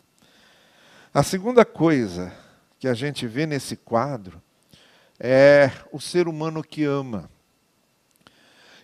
A 1.13 1.23
segunda 1.23 1.65
coisa 1.65 2.33
que 2.79 2.87
a 2.87 2.93
gente 2.93 3.27
vê 3.27 3.45
nesse 3.45 3.75
quadro 3.75 4.41
é 5.19 5.69
o 5.91 5.99
ser 5.99 6.29
humano 6.29 6.63
que 6.63 6.85
ama. 6.85 7.29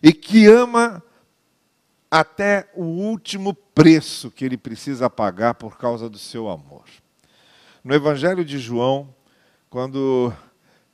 E 0.04 0.12
que 0.12 0.46
ama 0.46 1.02
até 2.20 2.70
o 2.74 2.84
último 2.84 3.54
preço 3.54 4.32
que 4.32 4.46
ele 4.46 4.58
precisa 4.58 5.10
pagar 5.10 5.56
por 5.56 5.78
causa 5.78 6.10
do 6.10 6.18
seu 6.18 6.50
amor. 6.50 6.86
No 7.84 7.94
Evangelho 7.94 8.46
de 8.46 8.58
João, 8.58 9.14
quando 9.70 10.34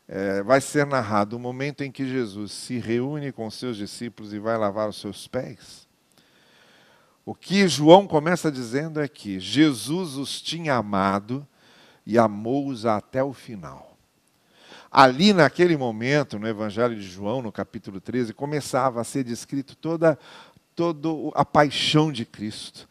é, 0.08 0.42
vai 0.42 0.60
ser 0.60 0.84
narrado 0.86 1.38
o 1.38 1.40
momento 1.40 1.84
em 1.84 1.92
que 1.92 2.08
Jesus 2.08 2.52
se 2.52 2.80
reúne 2.80 3.32
com 3.32 3.50
seus 3.52 3.78
discípulos 3.78 4.34
e 4.34 4.40
vai 4.40 4.58
lavar 4.58 4.90
os 4.90 5.00
seus 5.00 5.28
pés, 5.28 5.88
o 7.24 7.36
que 7.36 7.68
João 7.68 8.08
começa 8.08 8.52
dizendo 8.52 9.00
é 9.00 9.08
que 9.08 9.40
Jesus 9.40 10.16
os 10.16 10.42
tinha 10.42 10.74
amado 10.74 11.48
e 12.04 12.18
amou-os 12.18 12.84
até 12.84 13.24
o 13.24 13.32
final. 13.32 13.92
Ali, 14.92 15.32
naquele 15.32 15.78
momento, 15.78 16.38
no 16.38 16.46
Evangelho 16.46 16.94
de 16.94 17.04
João, 17.08 17.42
no 17.42 17.50
capítulo 17.50 18.02
13, 18.02 18.34
começava 18.34 19.00
a 19.00 19.06
ser 19.06 19.24
descrito 19.24 19.74
toda 19.74 20.20
toda 20.76 21.10
a 21.36 21.46
paixão 21.46 22.12
de 22.12 22.26
Cristo, 22.26 22.88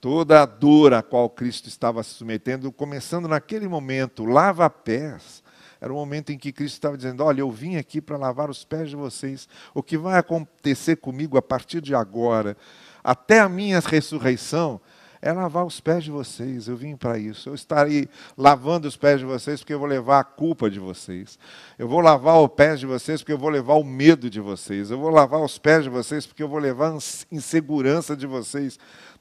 toda 0.00 0.42
a 0.42 0.46
dor 0.46 0.94
a 0.94 1.02
qual 1.02 1.28
Cristo 1.28 1.68
estava 1.68 2.02
se 2.02 2.10
submetendo, 2.10 2.72
começando 2.72 3.28
naquele 3.28 3.68
momento, 3.68 4.24
lava 4.24 4.68
pés. 4.68 5.42
Era 5.80 5.92
o 5.92 5.96
momento 5.96 6.30
em 6.30 6.38
que 6.38 6.52
Cristo 6.52 6.74
estava 6.74 6.96
dizendo: 6.96 7.24
Olha, 7.24 7.40
eu 7.40 7.50
vim 7.50 7.76
aqui 7.76 8.00
para 8.00 8.18
lavar 8.18 8.50
os 8.50 8.64
pés 8.64 8.90
de 8.90 8.96
vocês. 8.96 9.48
O 9.72 9.82
que 9.82 9.96
vai 9.96 10.18
acontecer 10.18 10.96
comigo 10.96 11.38
a 11.38 11.42
partir 11.42 11.80
de 11.80 11.94
agora, 11.94 12.56
até 13.02 13.40
a 13.40 13.48
minha 13.48 13.80
ressurreição, 13.80 14.80
é 15.22 15.32
lavar 15.32 15.66
os 15.66 15.80
pés 15.80 16.04
de 16.04 16.10
vocês. 16.10 16.66
Eu 16.66 16.76
vim 16.76 16.96
para 16.96 17.18
isso. 17.18 17.48
Eu 17.48 17.54
estarei 17.54 18.08
lavando 18.36 18.88
os 18.88 18.96
pés 18.96 19.20
de 19.20 19.26
vocês 19.26 19.60
porque 19.60 19.74
eu 19.74 19.78
vou 19.78 19.88
levar 19.88 20.20
a 20.20 20.24
culpa 20.24 20.70
de 20.70 20.78
vocês. 20.78 21.38
Eu 21.78 21.88
vou 21.88 22.00
lavar 22.00 22.40
os 22.40 22.48
pés 22.48 22.80
de 22.80 22.86
vocês 22.86 23.20
porque 23.20 23.32
eu 23.32 23.38
vou 23.38 23.50
levar 23.50 23.74
o 23.74 23.84
medo 23.84 24.30
de 24.30 24.40
vocês. 24.40 24.90
Eu 24.90 24.98
vou 24.98 25.10
lavar 25.10 25.40
os 25.40 25.58
pés 25.58 25.84
de 25.84 25.90
vocês 25.90 26.26
porque 26.26 26.42
eu 26.42 26.48
vou 26.48 26.58
levar 26.58 26.92
a 26.92 26.98
insegurança 27.30 28.16
de 28.16 28.26
vocês. 28.26 28.78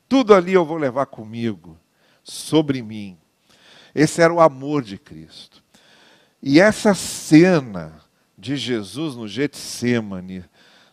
Tudo 0.08 0.34
ali 0.34 0.54
eu 0.54 0.66
vou 0.66 0.78
levar 0.78 1.06
comigo 1.06 1.78
sobre 2.24 2.82
mim. 2.82 3.18
Esse 3.94 4.22
era 4.22 4.34
o 4.34 4.40
amor 4.40 4.82
de 4.82 4.98
Cristo. 4.98 5.62
E 6.42 6.62
essa 6.62 6.94
cena 6.94 8.00
de 8.38 8.56
Jesus 8.56 9.16
no 9.16 9.28
Getsemane, 9.28 10.46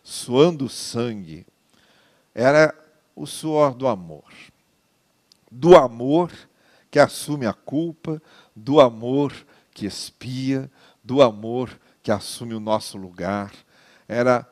suando 0.03 0.67
sangue, 0.67 1.45
era 2.35 2.75
o 3.15 3.25
suor 3.25 3.73
do 3.73 3.87
amor. 3.87 4.25
Do 5.59 5.75
amor 5.75 6.31
que 6.91 6.99
assume 6.99 7.47
a 7.47 7.53
culpa, 7.53 8.21
do 8.55 8.79
amor 8.79 9.33
que 9.71 9.87
espia, 9.87 10.69
do 11.03 11.19
amor 11.19 11.79
que 12.03 12.11
assume 12.11 12.53
o 12.53 12.59
nosso 12.59 12.95
lugar. 12.95 13.51
Era 14.07 14.47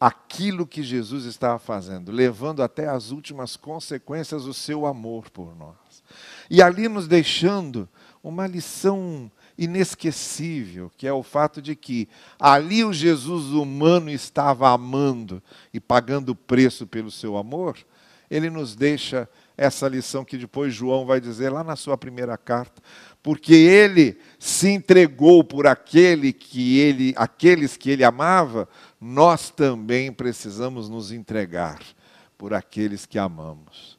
aquilo 0.00 0.66
que 0.66 0.82
Jesus 0.82 1.26
estava 1.26 1.58
fazendo, 1.58 2.10
levando 2.10 2.62
até 2.62 2.88
as 2.88 3.10
últimas 3.10 3.54
consequências 3.54 4.46
o 4.46 4.54
seu 4.54 4.86
amor 4.86 5.28
por 5.28 5.54
nós. 5.54 6.02
E 6.48 6.62
ali 6.62 6.88
nos 6.88 7.06
deixando 7.06 7.86
uma 8.24 8.46
lição 8.46 9.30
inesquecível, 9.58 10.90
que 10.96 11.06
é 11.06 11.12
o 11.12 11.22
fato 11.22 11.60
de 11.60 11.76
que 11.76 12.08
ali 12.40 12.82
o 12.82 12.94
Jesus 12.94 13.48
humano 13.48 14.08
estava 14.08 14.70
amando 14.70 15.42
e 15.70 15.78
pagando 15.78 16.30
o 16.30 16.34
preço 16.34 16.86
pelo 16.86 17.10
seu 17.10 17.36
amor, 17.36 17.76
ele 18.30 18.48
nos 18.48 18.74
deixa 18.74 19.28
essa 19.56 19.88
lição 19.88 20.24
que 20.24 20.36
depois 20.36 20.74
João 20.74 21.06
vai 21.06 21.20
dizer 21.20 21.50
lá 21.50 21.64
na 21.64 21.76
sua 21.76 21.96
primeira 21.96 22.36
carta, 22.36 22.82
porque 23.22 23.54
ele 23.54 24.18
se 24.38 24.68
entregou 24.68 25.42
por 25.42 25.66
aquele 25.66 26.32
que 26.32 26.78
ele, 26.78 27.14
aqueles 27.16 27.76
que 27.76 27.90
ele 27.90 28.04
amava, 28.04 28.68
nós 29.00 29.50
também 29.50 30.12
precisamos 30.12 30.88
nos 30.88 31.10
entregar 31.10 31.80
por 32.36 32.52
aqueles 32.52 33.06
que 33.06 33.18
amamos. 33.18 33.96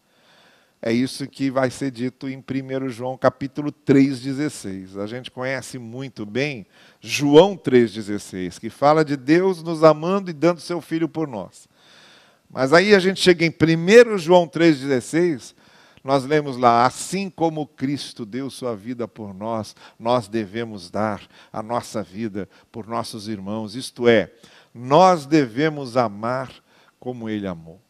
É 0.80 0.94
isso 0.94 1.28
que 1.28 1.50
vai 1.50 1.72
ser 1.72 1.90
dito 1.90 2.30
em 2.30 2.38
1 2.38 2.90
João 2.90 3.18
capítulo 3.18 3.72
3,16. 3.72 4.98
A 5.02 5.08
gente 5.08 5.32
conhece 5.32 5.80
muito 5.80 6.24
bem 6.24 6.68
João 7.02 7.58
3,16, 7.58 8.60
que 8.60 8.70
fala 8.70 9.04
de 9.04 9.18
Deus 9.18 9.64
nos 9.64 9.84
amando 9.84 10.30
e 10.30 10.34
dando 10.34 10.62
seu 10.62 10.80
Filho 10.80 11.10
por 11.10 11.28
nós. 11.28 11.68
Mas 12.50 12.74
aí 12.74 12.96
a 12.96 13.00
gente 13.00 13.20
chega 13.20 13.46
em 13.46 13.50
1 13.50 14.18
João 14.18 14.48
3,16, 14.48 15.54
nós 16.04 16.24
lemos 16.24 16.58
lá: 16.58 16.86
assim 16.86 17.30
como 17.30 17.68
Cristo 17.68 18.26
deu 18.26 18.50
sua 18.50 18.76
vida 18.76 19.08
por 19.08 19.34
nós, 19.34 19.76
nós 20.00 20.28
devemos 20.28 20.90
dar 20.90 21.22
a 21.52 21.62
nossa 21.62 22.02
vida 22.02 22.48
por 22.72 22.88
nossos 22.88 23.28
irmãos. 23.28 23.76
Isto 23.76 24.08
é, 24.08 24.32
nós 24.74 25.26
devemos 25.26 25.98
amar 25.98 26.52
como 27.00 27.30
Ele 27.30 27.48
amou 27.48 27.82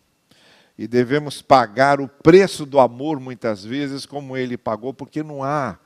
e 0.78 0.88
devemos 0.88 1.42
pagar 1.42 2.00
o 2.00 2.08
preço 2.08 2.66
do 2.66 2.80
amor 2.80 3.20
muitas 3.20 3.64
vezes 3.64 4.06
como 4.06 4.38
ele 4.38 4.58
pagou, 4.58 4.94
porque 4.94 5.24
não 5.24 5.44
há 5.44 5.80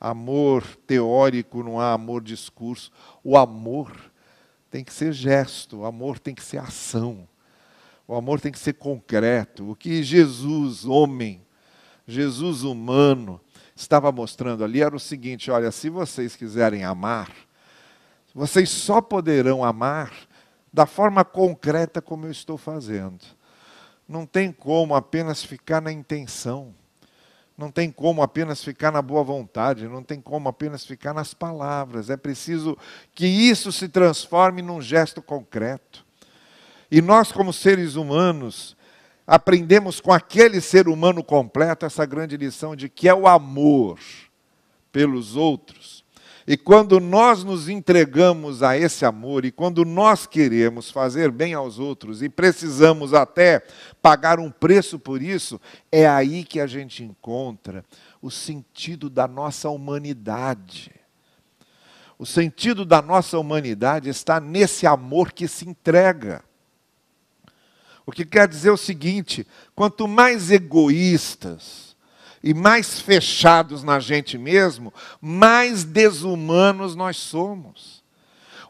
amor 0.00 0.64
teórico, 0.84 1.62
não 1.62 1.78
há 1.78 1.92
amor 1.92 2.22
discurso. 2.22 2.90
O 3.22 3.36
amor 3.36 3.92
tem 4.68 4.82
que 4.82 4.92
ser 4.92 5.12
gesto, 5.12 5.78
o 5.78 5.84
amor 5.86 6.18
tem 6.18 6.34
que 6.34 6.42
ser 6.42 6.58
ação. 6.58 7.28
O 8.06 8.14
amor 8.14 8.40
tem 8.40 8.52
que 8.52 8.58
ser 8.58 8.74
concreto. 8.74 9.70
O 9.70 9.76
que 9.76 10.02
Jesus, 10.02 10.84
homem, 10.84 11.44
Jesus 12.06 12.62
humano, 12.62 13.40
estava 13.74 14.10
mostrando 14.12 14.64
ali 14.64 14.82
era 14.82 14.94
o 14.94 15.00
seguinte: 15.00 15.50
olha, 15.50 15.70
se 15.70 15.88
vocês 15.88 16.36
quiserem 16.36 16.84
amar, 16.84 17.30
vocês 18.34 18.70
só 18.70 19.00
poderão 19.00 19.64
amar 19.64 20.12
da 20.72 20.86
forma 20.86 21.24
concreta 21.24 22.00
como 22.00 22.26
eu 22.26 22.30
estou 22.30 22.56
fazendo. 22.56 23.24
Não 24.08 24.26
tem 24.26 24.50
como 24.50 24.94
apenas 24.94 25.44
ficar 25.44 25.80
na 25.80 25.92
intenção. 25.92 26.74
Não 27.56 27.70
tem 27.70 27.90
como 27.90 28.22
apenas 28.22 28.64
ficar 28.64 28.90
na 28.90 29.02
boa 29.02 29.22
vontade, 29.22 29.86
não 29.86 30.02
tem 30.02 30.20
como 30.20 30.48
apenas 30.48 30.84
ficar 30.84 31.12
nas 31.12 31.34
palavras. 31.34 32.08
É 32.08 32.16
preciso 32.16 32.76
que 33.14 33.26
isso 33.26 33.70
se 33.70 33.88
transforme 33.88 34.62
num 34.62 34.80
gesto 34.80 35.20
concreto. 35.20 36.04
E 36.92 37.02
nós, 37.02 37.32
como 37.32 37.52
seres 37.52 37.96
humanos, 37.96 38.76
aprendemos 39.26 40.00
com 40.00 40.12
aquele 40.12 40.60
ser 40.60 40.86
humano 40.86 41.24
completo 41.24 41.84
essa 41.84 42.06
grande 42.06 42.36
lição 42.36 42.76
de 42.76 42.88
que 42.88 43.08
é 43.08 43.14
o 43.14 43.26
amor 43.26 43.98
pelos 44.92 45.34
outros 45.34 46.02
e 46.46 46.56
quando 46.56 46.98
nós 46.98 47.44
nos 47.44 47.68
entregamos 47.68 48.62
a 48.62 48.76
esse 48.76 49.04
amor, 49.04 49.44
e 49.44 49.52
quando 49.52 49.84
nós 49.84 50.26
queremos 50.26 50.90
fazer 50.90 51.30
bem 51.30 51.54
aos 51.54 51.78
outros, 51.78 52.20
e 52.20 52.28
precisamos 52.28 53.14
até 53.14 53.62
pagar 54.00 54.40
um 54.40 54.50
preço 54.50 54.98
por 54.98 55.22
isso, 55.22 55.60
é 55.90 56.08
aí 56.08 56.44
que 56.44 56.58
a 56.58 56.66
gente 56.66 57.04
encontra 57.04 57.84
o 58.20 58.30
sentido 58.30 59.08
da 59.08 59.28
nossa 59.28 59.68
humanidade. 59.70 60.90
O 62.18 62.26
sentido 62.26 62.84
da 62.84 63.00
nossa 63.00 63.38
humanidade 63.38 64.08
está 64.08 64.40
nesse 64.40 64.86
amor 64.86 65.32
que 65.32 65.46
se 65.46 65.68
entrega. 65.68 66.42
O 68.04 68.12
que 68.12 68.24
quer 68.24 68.48
dizer 68.48 68.70
o 68.70 68.76
seguinte: 68.76 69.46
quanto 69.74 70.08
mais 70.08 70.50
egoístas, 70.50 71.92
e 72.42 72.52
mais 72.52 73.00
fechados 73.00 73.82
na 73.82 74.00
gente 74.00 74.36
mesmo, 74.36 74.92
mais 75.20 75.84
desumanos 75.84 76.96
nós 76.96 77.16
somos. 77.16 78.02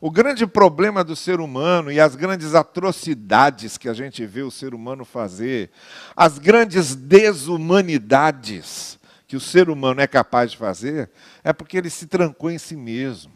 O 0.01 0.11
grande 0.11 0.47
problema 0.47 1.05
do 1.05 1.15
ser 1.15 1.41
humano 1.41 1.91
e 1.91 2.01
as 2.01 2.17
grandes 2.17 2.55
atrocidades 2.55 3.79
que 3.79 3.89
a 3.89 3.95
gente 3.95 4.27
vê 4.27 4.43
o 4.43 4.51
ser 4.51 4.75
humano 4.75 5.05
fazer, 5.05 5.71
as 6.17 6.39
grandes 6.39 6.97
desumanidades 6.97 8.99
que 9.29 9.37
o 9.37 9.41
ser 9.41 9.71
humano 9.71 10.01
é 10.01 10.07
capaz 10.07 10.51
de 10.51 10.59
fazer, 10.59 11.09
é 11.43 11.53
porque 11.53 11.79
ele 11.79 11.89
se 11.89 12.07
trancou 12.07 12.51
em 12.51 12.59
si 12.59 12.77
mesmo. 12.77 13.33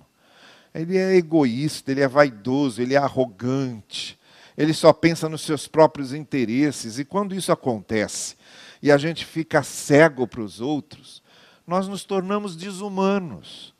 Ele 0.74 0.98
é 0.98 1.14
egoísta, 1.14 1.90
ele 1.90 2.02
é 2.02 2.08
vaidoso, 2.08 2.82
ele 2.82 2.94
é 2.94 2.98
arrogante, 2.98 4.18
ele 4.56 4.72
só 4.72 4.92
pensa 4.92 5.28
nos 5.28 5.42
seus 5.42 5.68
próprios 5.68 6.12
interesses, 6.12 6.98
e 6.98 7.04
quando 7.04 7.34
isso 7.34 7.52
acontece, 7.52 8.36
e 8.82 8.90
a 8.90 8.96
gente 8.96 9.24
fica 9.24 9.62
cego 9.62 10.26
para 10.26 10.40
os 10.40 10.60
outros, 10.60 11.22
nós 11.66 11.88
nos 11.88 12.04
tornamos 12.04 12.56
desumanos. 12.56 13.74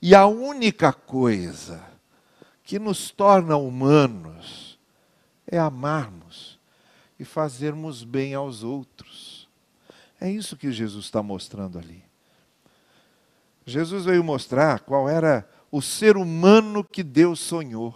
E 0.00 0.14
a 0.14 0.26
única 0.26 0.92
coisa 0.92 1.84
que 2.64 2.78
nos 2.78 3.10
torna 3.10 3.56
humanos 3.56 4.78
é 5.46 5.58
amarmos 5.58 6.58
e 7.18 7.24
fazermos 7.24 8.02
bem 8.02 8.34
aos 8.34 8.64
outros. 8.64 9.48
É 10.20 10.30
isso 10.30 10.56
que 10.56 10.72
Jesus 10.72 11.04
está 11.04 11.22
mostrando 11.22 11.78
ali. 11.78 12.02
Jesus 13.64 14.04
veio 14.04 14.24
mostrar 14.24 14.80
qual 14.80 15.08
era 15.08 15.48
o 15.70 15.80
ser 15.80 16.16
humano 16.16 16.82
que 16.82 17.02
Deus 17.02 17.38
sonhou. 17.38 17.94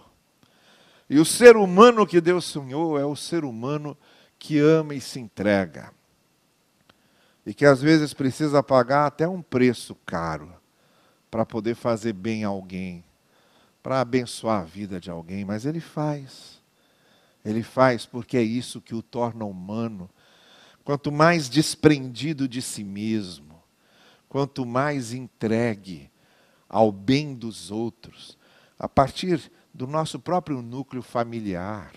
E 1.09 1.19
o 1.19 1.25
ser 1.25 1.55
humano 1.55 2.05
que 2.05 2.19
Deus 2.19 2.45
sonhou 2.45 2.99
é 2.99 3.05
o 3.05 3.15
ser 3.15 3.45
humano 3.45 3.97
que 4.37 4.59
ama 4.59 4.93
e 4.93 5.01
se 5.01 5.19
entrega 5.19 5.91
e 7.47 7.53
que 7.53 7.65
às 7.65 7.81
vezes 7.81 8.13
precisa 8.13 8.61
pagar 8.61 9.05
até 9.05 9.25
um 9.25 9.41
preço 9.41 9.95
caro 10.05 10.53
para 11.31 11.45
poder 11.45 11.75
fazer 11.75 12.11
bem 12.11 12.43
a 12.43 12.49
alguém, 12.49 13.05
para 13.81 14.01
abençoar 14.01 14.63
a 14.63 14.65
vida 14.65 14.99
de 14.99 15.09
alguém, 15.09 15.45
mas 15.45 15.65
ele 15.65 15.79
faz. 15.79 16.61
Ele 17.45 17.63
faz 17.63 18.05
porque 18.05 18.35
é 18.35 18.41
isso 18.41 18.81
que 18.81 18.93
o 18.93 19.01
torna 19.01 19.45
humano. 19.45 20.09
Quanto 20.83 21.09
mais 21.09 21.47
desprendido 21.47 22.49
de 22.49 22.61
si 22.61 22.83
mesmo, 22.83 23.63
quanto 24.27 24.65
mais 24.65 25.13
entregue 25.13 26.11
ao 26.67 26.91
bem 26.91 27.33
dos 27.33 27.71
outros, 27.71 28.37
a 28.77 28.89
partir 28.89 29.49
do 29.77 29.85
nosso 29.85 30.19
próprio 30.19 30.59
núcleo 30.59 31.03
familiar, 31.03 31.93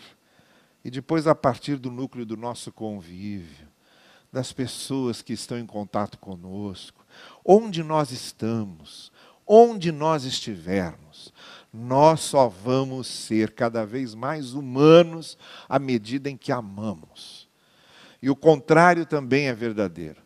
e 0.84 0.90
depois 0.90 1.26
a 1.26 1.34
partir 1.34 1.76
do 1.76 1.90
núcleo 1.90 2.26
do 2.26 2.36
nosso 2.36 2.70
convívio, 2.70 3.66
das 4.30 4.52
pessoas 4.52 5.22
que 5.22 5.32
estão 5.32 5.58
em 5.58 5.64
contato 5.64 6.18
conosco, 6.18 7.02
onde 7.42 7.82
nós 7.82 8.12
estamos, 8.12 9.10
onde 9.46 9.90
nós 9.90 10.24
estivermos, 10.24 11.32
nós 11.72 12.20
só 12.20 12.48
vamos 12.48 13.06
ser 13.06 13.54
cada 13.54 13.86
vez 13.86 14.14
mais 14.14 14.52
humanos 14.52 15.38
à 15.66 15.78
medida 15.78 16.28
em 16.28 16.36
que 16.36 16.52
amamos. 16.52 17.48
E 18.20 18.28
o 18.28 18.36
contrário 18.36 19.06
também 19.06 19.46
é 19.46 19.54
verdadeiro. 19.54 20.20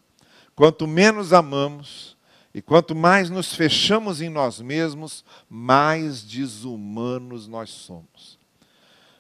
Quanto 0.57 0.88
menos 0.88 1.33
amamos 1.33 2.17
e 2.55 2.62
quanto 2.62 2.95
mais 2.95 3.29
nos 3.29 3.53
fechamos 3.53 4.21
em 4.21 4.29
nós 4.29 4.61
mesmos, 4.61 5.25
mais 5.51 6.23
desumanos 6.23 7.49
nós 7.49 7.71
somos. 7.71 8.38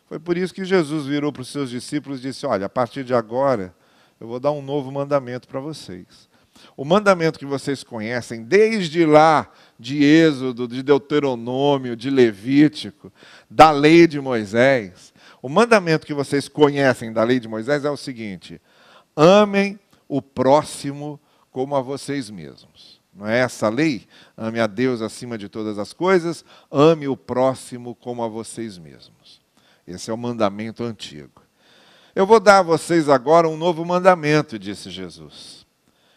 Foi 0.06 0.20
por 0.20 0.38
isso 0.38 0.54
que 0.54 0.64
Jesus 0.64 1.06
virou 1.06 1.32
para 1.32 1.42
os 1.42 1.48
seus 1.48 1.68
discípulos 1.68 2.20
e 2.20 2.22
disse: 2.22 2.46
Olha, 2.46 2.66
a 2.66 2.68
partir 2.68 3.02
de 3.02 3.12
agora 3.12 3.74
eu 4.20 4.28
vou 4.28 4.38
dar 4.38 4.52
um 4.52 4.62
novo 4.62 4.92
mandamento 4.92 5.48
para 5.48 5.58
vocês. 5.58 6.32
O 6.76 6.84
mandamento 6.84 7.38
que 7.38 7.44
vocês 7.44 7.82
conhecem, 7.82 8.44
desde 8.44 9.04
lá 9.04 9.50
de 9.78 10.04
Êxodo, 10.04 10.68
de 10.68 10.84
Deuteronômio, 10.84 11.96
de 11.96 12.10
Levítico, 12.10 13.12
da 13.50 13.72
lei 13.72 14.06
de 14.06 14.20
Moisés, 14.20 15.12
o 15.42 15.48
mandamento 15.48 16.06
que 16.06 16.14
vocês 16.14 16.48
conhecem 16.48 17.12
da 17.12 17.24
lei 17.24 17.40
de 17.40 17.48
Moisés 17.48 17.84
é 17.84 17.90
o 17.90 17.96
seguinte: 17.96 18.60
amem 19.16 19.78
o 20.06 20.22
próximo 20.22 21.20
como 21.50 21.74
a 21.74 21.80
vocês 21.80 22.30
mesmos. 22.30 23.03
Não 23.14 23.26
é 23.26 23.38
essa 23.38 23.66
a 23.66 23.70
lei? 23.70 24.06
Ame 24.36 24.58
a 24.58 24.66
Deus 24.66 25.00
acima 25.00 25.38
de 25.38 25.48
todas 25.48 25.78
as 25.78 25.92
coisas, 25.92 26.44
ame 26.70 27.06
o 27.06 27.16
próximo 27.16 27.94
como 27.94 28.22
a 28.22 28.28
vocês 28.28 28.76
mesmos. 28.76 29.40
Esse 29.86 30.10
é 30.10 30.14
o 30.14 30.18
mandamento 30.18 30.82
antigo. 30.82 31.42
Eu 32.14 32.26
vou 32.26 32.40
dar 32.40 32.58
a 32.58 32.62
vocês 32.62 33.08
agora 33.08 33.48
um 33.48 33.56
novo 33.56 33.84
mandamento, 33.84 34.58
disse 34.58 34.90
Jesus. 34.90 35.64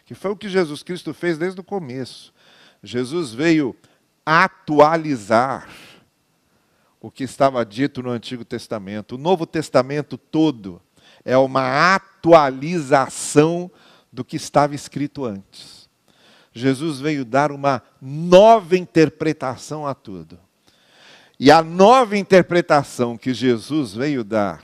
Que 0.06 0.16
foi 0.16 0.32
o 0.32 0.36
que 0.36 0.50
Jesus 0.50 0.82
Cristo 0.84 1.14
fez 1.14 1.38
desde 1.38 1.60
o 1.60 1.64
começo. 1.64 2.34
Jesus 2.82 3.34
veio 3.34 3.76
atualizar 4.26 5.70
o 7.00 7.12
que 7.12 7.24
estava 7.24 7.66
dito 7.66 8.02
no 8.02 8.10
Antigo 8.10 8.44
Testamento. 8.44 9.16
O 9.16 9.18
Novo 9.18 9.46
Testamento 9.46 10.18
todo 10.18 10.82
é 11.24 11.38
uma 11.38 11.96
atualização 11.96 13.70
do 14.12 14.24
que 14.24 14.36
estava 14.38 14.74
escrito 14.74 15.26
antes. 15.26 15.77
Jesus 16.58 17.00
veio 17.00 17.24
dar 17.24 17.52
uma 17.52 17.82
nova 18.02 18.78
interpretação 18.78 19.86
a 19.86 19.94
tudo. 19.94 20.40
E 21.40 21.52
a 21.52 21.62
nova 21.62 22.18
interpretação 22.18 23.18
que 23.18 23.34
Jesus 23.34 23.94
veio 23.94 24.24
dar 24.24 24.64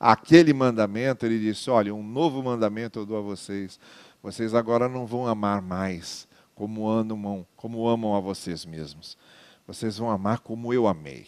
àquele 0.00 0.52
mandamento, 0.52 1.26
ele 1.26 1.38
disse: 1.38 1.70
Olha, 1.70 1.94
um 1.94 2.02
novo 2.02 2.42
mandamento 2.42 2.98
eu 2.98 3.06
dou 3.06 3.18
a 3.18 3.20
vocês. 3.20 3.78
Vocês 4.22 4.54
agora 4.54 4.88
não 4.88 5.06
vão 5.06 5.26
amar 5.26 5.60
mais 5.60 6.26
como 6.54 6.88
amam, 6.88 7.46
como 7.56 7.86
amam 7.86 8.14
a 8.14 8.20
vocês 8.20 8.64
mesmos. 8.64 9.18
Vocês 9.66 9.98
vão 9.98 10.10
amar 10.10 10.40
como 10.40 10.72
eu 10.72 10.86
amei. 10.86 11.26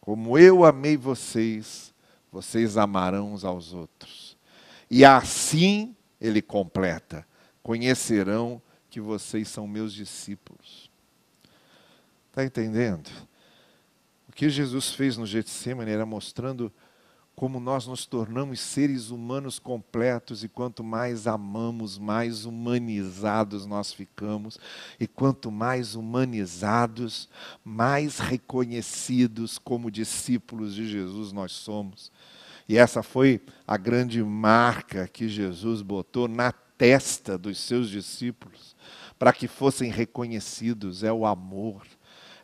Como 0.00 0.38
eu 0.38 0.64
amei 0.64 0.96
vocês, 0.96 1.92
vocês 2.30 2.76
amarão 2.76 3.32
uns 3.32 3.44
aos 3.44 3.74
outros. 3.74 4.36
E 4.90 5.04
assim, 5.04 5.96
ele 6.20 6.40
completa: 6.40 7.26
conhecerão 7.66 8.62
que 8.88 9.00
vocês 9.00 9.48
são 9.48 9.66
meus 9.66 9.92
discípulos. 9.92 10.88
Está 12.28 12.44
entendendo? 12.44 13.10
O 14.28 14.32
que 14.32 14.48
Jesus 14.48 14.92
fez 14.92 15.16
no 15.16 15.26
Getsemane 15.26 15.90
era 15.90 16.06
mostrando 16.06 16.72
como 17.34 17.58
nós 17.58 17.84
nos 17.84 18.06
tornamos 18.06 18.60
seres 18.60 19.10
humanos 19.10 19.58
completos 19.58 20.44
e 20.44 20.48
quanto 20.48 20.84
mais 20.84 21.26
amamos, 21.26 21.98
mais 21.98 22.44
humanizados 22.44 23.66
nós 23.66 23.92
ficamos, 23.92 24.60
e 25.00 25.08
quanto 25.08 25.50
mais 25.50 25.96
humanizados, 25.96 27.28
mais 27.64 28.20
reconhecidos 28.20 29.58
como 29.58 29.90
discípulos 29.90 30.72
de 30.72 30.86
Jesus 30.86 31.32
nós 31.32 31.50
somos. 31.50 32.12
E 32.68 32.78
essa 32.78 33.02
foi 33.02 33.40
a 33.66 33.76
grande 33.76 34.22
marca 34.22 35.08
que 35.08 35.28
Jesus 35.28 35.82
botou 35.82 36.28
na 36.28 36.52
testa 36.76 37.36
dos 37.36 37.58
seus 37.58 37.88
discípulos, 37.88 38.76
para 39.18 39.32
que 39.32 39.48
fossem 39.48 39.90
reconhecidos: 39.90 41.02
é 41.02 41.12
o 41.12 41.26
amor 41.26 41.82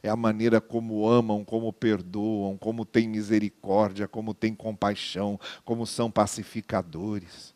é 0.03 0.09
a 0.09 0.17
maneira 0.17 0.61
como 0.61 1.09
amam, 1.09 1.45
como 1.45 1.73
perdoam, 1.73 2.59
como 2.59 2.85
têm 2.85 3.09
misericórdia, 3.09 4.09
como 4.09 4.35
têm 4.35 4.53
compaixão, 4.53 5.39
como 5.65 5.87
são 5.87 6.11
pacificadores. 6.11 7.55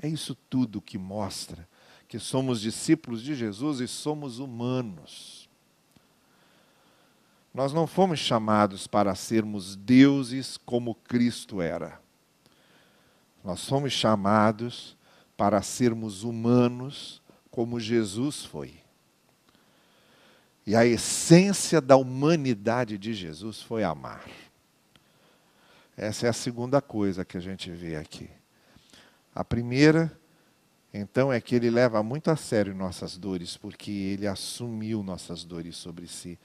É 0.00 0.06
isso 0.06 0.36
tudo 0.48 0.80
que 0.80 0.96
mostra 0.96 1.68
que 2.06 2.18
somos 2.18 2.60
discípulos 2.60 3.22
de 3.22 3.34
Jesus 3.34 3.80
e 3.80 3.88
somos 3.88 4.38
humanos. 4.38 5.48
Nós 7.52 7.72
não 7.72 7.88
fomos 7.88 8.20
chamados 8.20 8.86
para 8.86 9.14
sermos 9.16 9.74
deuses 9.74 10.56
como 10.56 10.94
Cristo 10.94 11.60
era. 11.60 12.00
Nós 13.42 13.66
fomos 13.68 13.92
chamados 13.92 14.96
para 15.36 15.62
sermos 15.62 16.22
humanos 16.22 17.22
como 17.50 17.80
Jesus 17.80 18.44
foi. 18.44 18.74
E 20.66 20.74
a 20.74 20.86
essência 20.86 21.80
da 21.80 21.96
humanidade 21.96 22.96
de 22.96 23.12
Jesus 23.12 23.60
foi 23.60 23.84
amar. 23.84 24.24
Essa 25.96 26.26
é 26.26 26.30
a 26.30 26.32
segunda 26.32 26.80
coisa 26.80 27.24
que 27.24 27.36
a 27.36 27.40
gente 27.40 27.70
vê 27.70 27.96
aqui. 27.96 28.28
A 29.34 29.44
primeira, 29.44 30.16
então, 30.92 31.32
é 31.32 31.40
que 31.40 31.54
ele 31.54 31.70
leva 31.70 32.02
muito 32.02 32.30
a 32.30 32.36
sério 32.36 32.74
nossas 32.74 33.16
dores, 33.16 33.56
porque 33.56 33.90
ele 33.90 34.26
assumiu 34.26 35.02
nossas 35.02 35.44
dores 35.44 35.76
sobre 35.76 36.06
si. 36.06 36.38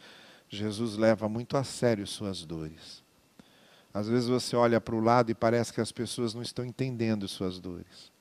Jesus 0.50 0.96
leva 0.96 1.30
muito 1.30 1.56
a 1.56 1.64
sério 1.64 2.06
suas 2.06 2.44
dores. 2.44 3.04
Às 3.94 4.08
vezes 4.08 4.28
você 4.28 4.56
olha 4.56 4.82
para 4.82 4.96
o 4.96 5.00
lado 5.00 5.32
e 5.32 5.36
parece 5.36 5.74
que 5.74 5.82
as 5.82 5.92
pessoas 5.92 6.34
não 6.34 6.42
estão 6.42 6.66
entendendo 6.66 7.28
suas 7.28 7.60
dores, 7.60 8.12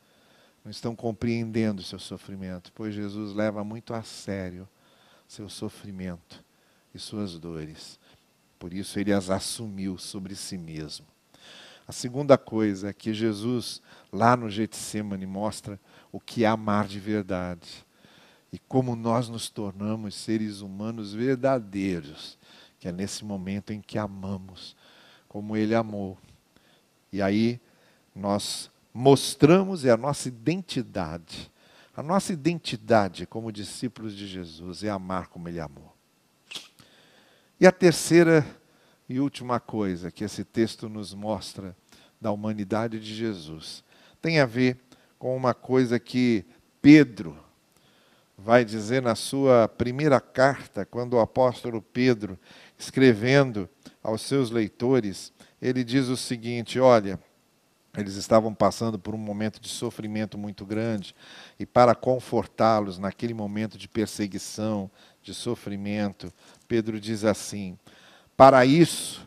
não 0.64 0.71
estão 0.71 0.94
compreendendo 0.94 1.83
seu 1.83 1.99
sofrimento, 1.99 2.73
pois 2.75 2.94
Jesus 2.94 3.35
leva 3.35 3.64
muito 3.64 3.94
a 3.94 4.03
sério 4.03 4.68
seu 5.27 5.49
sofrimento 5.49 6.44
e 6.94 6.99
suas 6.99 7.38
dores. 7.38 7.99
Por 8.59 8.73
isso 8.73 8.99
ele 8.99 9.12
as 9.12 9.31
assumiu 9.31 9.99
sobre 9.99 10.35
si 10.35 10.59
mesmo. 10.59 11.07
A 11.87 11.92
segunda 11.92 12.37
coisa 12.37 12.90
é 12.90 12.92
que 12.92 13.14
Jesus, 13.14 13.81
lá 14.12 14.37
no 14.37 14.51
Getsemane, 14.51 15.27
mostra 15.27 15.81
o 16.12 16.21
que 16.21 16.44
é 16.44 16.47
amar 16.47 16.87
de 16.87 17.01
verdade. 17.01 17.87
E 18.53 18.59
como 18.59 18.97
nós 18.97 19.29
nos 19.29 19.49
tornamos 19.49 20.14
seres 20.14 20.61
humanos 20.61 21.14
verdadeiros, 21.14 22.38
que 22.79 22.88
é 22.88 22.92
nesse 22.92 23.25
momento 23.25 23.73
em 23.73 23.81
que 23.81 23.99
amamos, 23.99 24.77
como 25.29 25.57
Ele 25.57 25.75
amou. 25.75 26.18
E 27.12 27.23
aí 27.23 27.61
nós 28.14 28.71
mostramos 28.98 29.84
é 29.84 29.90
a 29.90 29.96
nossa 29.96 30.28
identidade 30.28 31.50
a 31.98 32.02
nossa 32.02 32.32
identidade 32.32 33.26
como 33.26 33.50
discípulos 33.50 34.14
de 34.14 34.24
Jesus 34.24 34.84
é 34.84 34.88
amar 34.88 35.26
como 35.26 35.48
Ele 35.48 35.58
amou. 35.58 35.92
E 37.58 37.66
a 37.66 37.72
terceira 37.72 38.46
e 39.08 39.18
última 39.18 39.58
coisa 39.58 40.08
que 40.08 40.22
esse 40.22 40.44
texto 40.44 40.88
nos 40.88 41.12
mostra 41.12 41.76
da 42.20 42.30
humanidade 42.30 43.00
de 43.00 43.12
Jesus 43.12 43.82
tem 44.22 44.38
a 44.38 44.46
ver 44.46 44.78
com 45.18 45.37
uma 45.37 45.52
coisa 45.52 45.98
que 45.98 46.46
Pedro 46.80 47.37
vai 48.37 48.64
dizer 48.64 49.02
na 49.02 49.16
sua 49.16 49.66
primeira 49.66 50.20
carta, 50.20 50.87
quando 50.87 51.14
o 51.14 51.20
apóstolo 51.20 51.82
Pedro, 51.82 52.38
escrevendo 52.78 53.68
aos 54.04 54.22
seus 54.22 54.52
leitores, 54.52 55.32
ele 55.61 55.82
diz 55.82 56.06
o 56.06 56.16
seguinte: 56.16 56.78
Olha, 56.78 57.18
eles 57.98 58.14
estavam 58.14 58.54
passando 58.54 58.98
por 58.98 59.14
um 59.14 59.18
momento 59.18 59.61
de 59.61 59.68
sofrimento 59.68 60.38
muito 60.38 60.64
grande, 60.64 61.14
e 61.58 61.66
para 61.66 61.94
confortá-los 61.94 62.98
naquele 62.98 63.34
momento 63.34 63.76
de 63.76 63.88
perseguição, 63.88 64.90
de 65.22 65.34
sofrimento, 65.34 66.32
Pedro 66.66 67.00
diz 67.00 67.24
assim: 67.24 67.78
Para 68.37 68.64
isso 68.64 69.26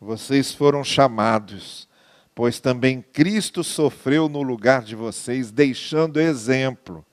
vocês 0.00 0.52
foram 0.52 0.82
chamados, 0.82 1.88
pois 2.34 2.58
também 2.58 3.02
Cristo 3.02 3.62
sofreu 3.62 4.28
no 4.28 4.42
lugar 4.42 4.82
de 4.82 4.96
vocês, 4.96 5.50
deixando 5.50 6.18
exemplo 6.18 7.04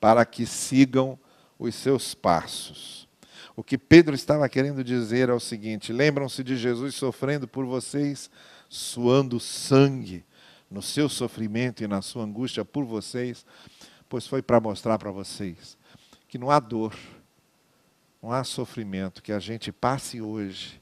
para 0.00 0.24
que 0.24 0.46
sigam 0.46 1.18
os 1.58 1.74
seus 1.74 2.14
passos. 2.14 3.08
O 3.54 3.62
que 3.62 3.76
Pedro 3.76 4.14
estava 4.14 4.48
querendo 4.48 4.82
dizer 4.82 5.28
é 5.28 5.32
o 5.32 5.40
seguinte: 5.40 5.92
lembram-se 5.92 6.42
de 6.42 6.56
Jesus 6.56 6.94
sofrendo 6.94 7.46
por 7.46 7.66
vocês? 7.66 8.30
Suando 8.72 9.38
sangue 9.38 10.24
no 10.70 10.80
seu 10.80 11.06
sofrimento 11.06 11.84
e 11.84 11.86
na 11.86 12.00
sua 12.00 12.24
angústia 12.24 12.64
por 12.64 12.86
vocês, 12.86 13.44
pois 14.08 14.26
foi 14.26 14.40
para 14.40 14.58
mostrar 14.58 14.98
para 14.98 15.10
vocês 15.10 15.76
que 16.26 16.38
não 16.38 16.50
há 16.50 16.58
dor, 16.58 16.96
não 18.22 18.32
há 18.32 18.42
sofrimento 18.42 19.22
que 19.22 19.30
a 19.30 19.38
gente 19.38 19.70
passe 19.70 20.22
hoje, 20.22 20.80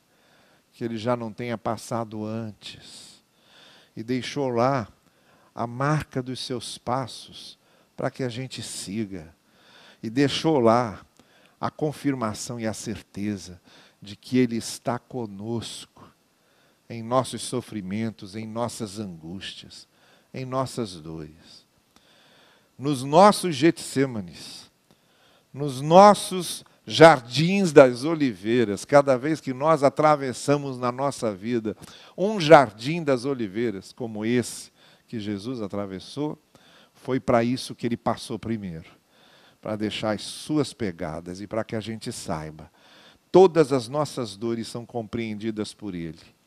que 0.73 0.85
ele 0.85 0.97
já 0.97 1.17
não 1.17 1.33
tenha 1.33 1.59
passado 1.59 2.25
antes. 2.25 3.25
E 3.97 4.05
deixou 4.05 4.49
lá 4.49 4.87
a 5.53 5.67
marca 5.67 6.23
dos 6.23 6.39
seus 6.39 6.79
passos 6.79 7.59
para 7.97 8.09
que 8.09 8.23
a 8.23 8.29
gente 8.29 8.63
siga. 8.63 9.35
E 10.01 10.09
deixou 10.09 10.61
lá 10.61 11.05
a 11.61 11.73
confirmação 11.73 12.61
e 12.61 12.69
a 12.69 12.73
certeza 12.73 13.61
de 14.01 14.15
que 14.15 14.39
Ele 14.39 14.57
está 14.57 14.97
conosco 14.97 16.00
em 16.91 17.05
nossos 17.05 17.43
sofrimentos, 17.43 18.35
em 18.35 18.45
nossas 18.45 18.99
angústias, 18.99 19.87
em 20.35 20.45
nossas 20.45 20.97
dores. 20.97 21.65
Nos 22.77 23.05
nossos 23.05 23.55
Getsêmanes, 23.55 24.69
nos 25.55 25.81
nossos 25.81 26.65
jardins 26.85 27.73
das 27.73 28.03
oliveiras, 28.03 28.85
cada 28.85 29.17
vez 29.17 29.41
que 29.41 29.55
nós 29.55 29.85
atravessamos 29.85 30.79
na 30.79 30.91
nossa 30.91 31.33
vida 31.33 31.77
um 32.19 32.41
jardim 32.41 33.05
das 33.05 33.25
oliveiras, 33.25 33.93
como 33.93 34.25
esse 34.25 34.73
que 35.07 35.21
Jesus 35.21 35.63
atravessou, 35.63 36.37
foi 36.93 37.21
para 37.21 37.45
isso 37.45 37.75
que 37.75 37.87
ele 37.87 37.97
passou 37.97 38.37
primeiro 38.37 38.91
para 39.61 39.77
deixar 39.77 40.17
as 40.17 40.23
suas 40.23 40.73
pegadas 40.73 41.41
e 41.41 41.47
para 41.47 41.63
que 41.63 41.77
a 41.77 41.81
gente 41.81 42.11
saiba. 42.11 42.69
Todas 43.31 43.73
as 43.73 43.89
nossas 43.89 44.37
dores 44.37 44.67
são 44.67 44.85
compreendidas 44.85 45.73
por 45.73 45.95
Ele 45.95 46.40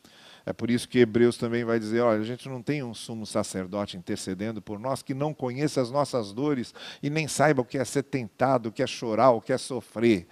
É 0.45 0.51
por 0.51 0.69
isso 0.69 0.89
que 0.89 0.99
Hebreus 0.99 1.37
também 1.37 1.63
vai 1.63 1.79
dizer: 1.79 2.01
olha, 2.01 2.19
a 2.19 2.25
gente 2.25 2.49
não 2.49 2.61
tem 2.61 2.83
um 2.83 2.93
sumo 2.93 3.25
sacerdote 3.25 3.95
intercedendo 3.95 4.61
por 4.61 4.77
nós 4.77 5.01
que 5.01 5.13
não 5.13 5.33
conheça 5.33 5.81
as 5.81 5.89
nossas 5.89 6.33
dores 6.33 6.73
e 7.01 7.09
nem 7.09 7.27
saiba 7.27 7.61
o 7.61 7.65
que 7.65 7.77
é 7.77 7.85
ser 7.85 8.03
tentado, 8.03 8.69
o 8.69 8.71
que 8.71 8.83
é 8.83 8.87
chorar, 8.87 9.31
o 9.31 9.41
que 9.41 9.53
é 9.53 9.57
sofrer, 9.57 10.27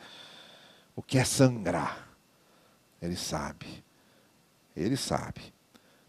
o 0.95 1.02
que 1.02 1.17
é 1.17 1.24
sangrar. 1.24 2.10
Ele 3.02 3.15
sabe. 3.15 3.84
Ele 4.76 4.97
sabe. 4.97 5.54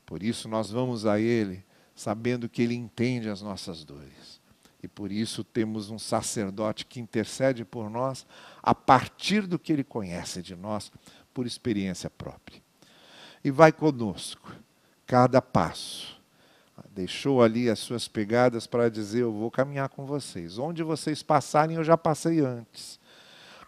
Por 0.05 0.23
isso 0.23 0.49
nós 0.49 0.71
vamos 0.71 1.07
a 1.07 1.19
Ele 1.19 1.65
sabendo 1.95 2.49
que 2.49 2.63
Ele 2.63 2.75
entende 2.75 3.29
as 3.29 3.41
nossas 3.41 3.85
dores. 3.85 4.41
E 4.83 4.89
por 4.89 5.13
isso 5.13 5.45
temos 5.45 5.91
um 5.91 5.99
sacerdote 5.99 6.85
que 6.85 7.01
intercede 7.01 7.65
por 7.65 7.89
nós 7.89 8.27
a 8.61 8.75
partir 8.75 9.47
do 9.47 9.61
que 9.61 9.73
Ele 9.73 9.85
conhece 9.85 10.43
de 10.43 10.57
nós, 10.57 10.91
por 11.33 11.47
experiência 11.47 12.11
própria 12.11 12.62
e 13.45 13.51
vai 13.51 13.73
conosco, 13.73 14.53
cada 15.07 15.43
passo. 15.43 16.21
Deixou 16.95 17.43
ali 17.43 17.71
as 17.71 17.79
suas 17.79 18.07
pegadas 18.07 18.67
para 18.67 18.91
dizer: 18.91 19.23
Eu 19.23 19.33
vou 19.33 19.51
caminhar 19.51 19.89
com 19.89 20.05
vocês. 20.05 20.59
Onde 20.59 20.83
vocês 20.83 21.23
passarem, 21.23 21.77
eu 21.77 21.85
já 21.85 21.97
passei 21.97 22.41
antes. 22.41 23.01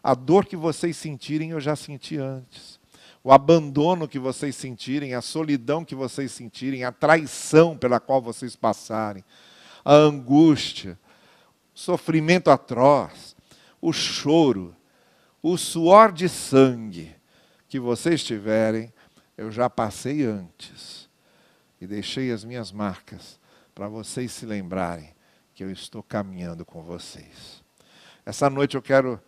A 0.02 0.14
dor 0.14 0.44
que 0.44 0.56
vocês 0.56 0.96
sentirem, 0.96 1.50
eu 1.50 1.60
já 1.60 1.74
senti 1.74 2.18
antes. 2.18 2.78
O 3.22 3.32
abandono 3.32 4.06
que 4.06 4.18
vocês 4.18 4.54
sentirem, 4.54 5.14
a 5.14 5.22
solidão 5.22 5.82
que 5.82 5.94
vocês 5.94 6.30
sentirem, 6.32 6.84
a 6.84 6.92
traição 6.92 7.78
pela 7.78 7.98
qual 7.98 8.20
vocês 8.20 8.54
passarem, 8.54 9.24
a 9.82 9.94
angústia, 9.94 10.98
o 11.74 11.78
sofrimento 11.78 12.50
atroz, 12.50 13.34
o 13.80 13.94
choro, 13.94 14.76
o 15.42 15.56
suor 15.56 16.12
de 16.12 16.28
sangue 16.28 17.16
que 17.66 17.80
vocês 17.80 18.22
tiverem, 18.22 18.92
eu 19.36 19.50
já 19.50 19.68
passei 19.68 20.24
antes 20.24 21.08
e 21.80 21.86
deixei 21.86 22.32
as 22.32 22.44
minhas 22.44 22.70
marcas 22.70 23.38
para 23.74 23.88
vocês 23.88 24.32
se 24.32 24.46
lembrarem 24.46 25.14
que 25.54 25.62
eu 25.62 25.70
estou 25.70 26.02
caminhando 26.02 26.64
com 26.64 26.82
vocês. 26.82 27.62
Essa 28.24 28.48
noite 28.48 28.76
eu 28.76 28.82
quero 28.82 29.20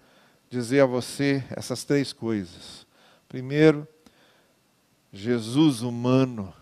dizer 0.49 0.81
a 0.81 0.87
você 0.87 1.45
essas 1.51 1.85
três 1.85 2.13
coisas. 2.13 2.87
Primeiro, 3.29 3.87
Jesus 5.13 5.83
humano, 5.83 6.53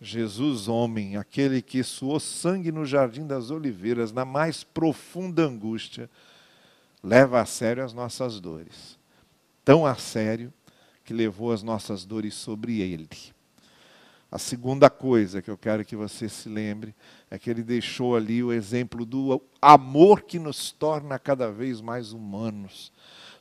Jesus 0.00 0.68
homem, 0.68 1.16
aquele 1.16 1.60
que 1.60 1.82
suou 1.82 2.18
sangue 2.18 2.72
no 2.72 2.86
jardim 2.86 3.26
das 3.26 3.50
oliveiras, 3.50 4.12
na 4.12 4.24
mais 4.24 4.64
profunda 4.64 5.42
angústia, 5.42 6.08
leva 7.02 7.40
a 7.40 7.46
sério 7.46 7.84
as 7.84 7.92
nossas 7.92 8.40
dores. 8.40 8.98
Tão 9.64 9.84
a 9.84 9.94
sério 9.94 10.52
que 11.10 11.14
levou 11.14 11.50
as 11.50 11.60
nossas 11.60 12.04
dores 12.04 12.34
sobre 12.34 12.80
ele. 12.80 13.08
A 14.30 14.38
segunda 14.38 14.88
coisa 14.88 15.42
que 15.42 15.50
eu 15.50 15.58
quero 15.58 15.84
que 15.84 15.96
você 15.96 16.28
se 16.28 16.48
lembre 16.48 16.94
é 17.28 17.36
que 17.36 17.50
ele 17.50 17.64
deixou 17.64 18.14
ali 18.14 18.44
o 18.44 18.52
exemplo 18.52 19.04
do 19.04 19.42
amor 19.60 20.22
que 20.22 20.38
nos 20.38 20.70
torna 20.70 21.18
cada 21.18 21.50
vez 21.50 21.80
mais 21.80 22.12
humanos. 22.12 22.92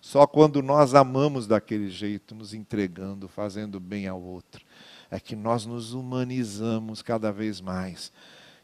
Só 0.01 0.25
quando 0.25 0.63
nós 0.63 0.95
amamos 0.95 1.45
daquele 1.45 1.91
jeito, 1.91 2.33
nos 2.33 2.55
entregando, 2.55 3.27
fazendo 3.27 3.79
bem 3.79 4.07
ao 4.07 4.19
outro, 4.19 4.65
é 5.11 5.19
que 5.19 5.35
nós 5.35 5.63
nos 5.67 5.93
humanizamos 5.93 7.03
cada 7.03 7.31
vez 7.31 7.61
mais 7.61 8.11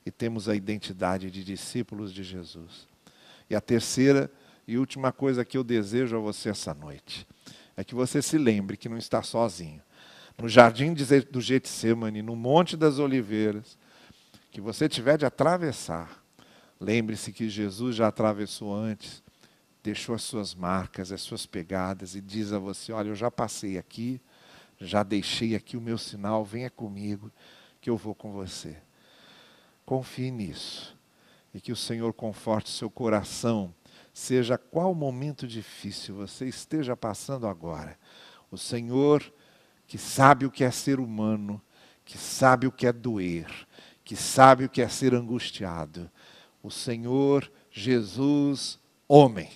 e 0.04 0.10
temos 0.10 0.50
a 0.50 0.56
identidade 0.56 1.30
de 1.30 1.44
discípulos 1.44 2.12
de 2.12 2.24
Jesus. 2.24 2.88
E 3.48 3.56
a 3.56 3.62
terceira 3.62 4.32
e 4.68 4.80
última 4.80 5.12
coisa 5.12 5.46
que 5.46 5.60
eu 5.60 5.64
desejo 5.64 6.18
a 6.18 6.20
você 6.20 6.50
essa 6.50 6.74
noite 6.74 7.28
é 7.78 7.84
que 7.84 7.96
você 7.96 8.22
se 8.22 8.38
lembre 8.38 8.78
que 8.78 8.90
não 8.90 8.98
está 8.98 9.22
sozinho. 9.22 9.82
No 10.38 10.50
jardim 10.50 10.94
do 11.32 11.42
Getsemane, 11.42 12.22
no 12.22 12.36
Monte 12.36 12.76
das 12.76 13.00
Oliveiras, 13.00 13.78
que 14.52 14.60
você 14.60 14.88
tiver 14.88 15.18
de 15.18 15.26
atravessar, 15.26 16.24
lembre-se 16.80 17.32
que 17.32 17.50
Jesus 17.50 17.96
já 17.96 18.08
atravessou 18.08 18.74
antes, 18.74 19.24
deixou 19.84 20.16
as 20.16 20.24
suas 20.24 20.54
marcas, 20.54 21.12
as 21.12 21.22
suas 21.22 21.46
pegadas 21.46 22.16
e 22.16 22.22
diz 22.22 22.52
a 22.52 22.60
você: 22.60 22.92
Olha, 22.92 23.10
eu 23.10 23.16
já 23.16 23.32
passei 23.32 23.78
aqui, 23.78 24.20
já 24.80 25.04
deixei 25.04 25.56
aqui 25.56 25.78
o 25.78 25.82
meu 25.82 25.98
sinal, 25.98 26.44
venha 26.44 26.70
comigo, 26.70 27.32
que 27.80 27.90
eu 27.90 27.98
vou 27.98 28.16
com 28.16 28.32
você. 28.32 28.76
Confie 29.86 30.32
nisso 30.32 30.96
e 31.54 31.62
que 31.62 31.72
o 31.72 31.76
Senhor 31.76 32.12
conforte 32.14 32.70
seu 32.70 32.90
coração 32.90 33.74
seja 34.16 34.58
qual 34.58 34.96
momento 34.96 35.46
difícil 35.46 36.16
você 36.16 36.46
esteja 36.46 36.96
passando 36.96 37.46
agora, 37.46 38.00
o 38.50 38.58
Senhor, 38.58 39.22
que 39.86 39.98
sabe 39.98 40.46
o 40.46 40.52
que 40.52 40.64
é 40.64 40.72
ser 40.72 41.02
humano, 41.02 41.62
que 42.06 42.18
sabe 42.18 42.66
o 42.66 42.72
que 42.72 42.88
é 42.88 42.94
doer, 42.94 43.46
que 44.06 44.16
sabe 44.16 44.64
o 44.64 44.70
que 44.70 44.82
é 44.82 44.88
ser 44.88 45.14
angustiado, 45.14 46.10
o 46.64 46.72
Senhor 46.72 47.52
Jesus, 47.70 48.80
homem, 49.06 49.50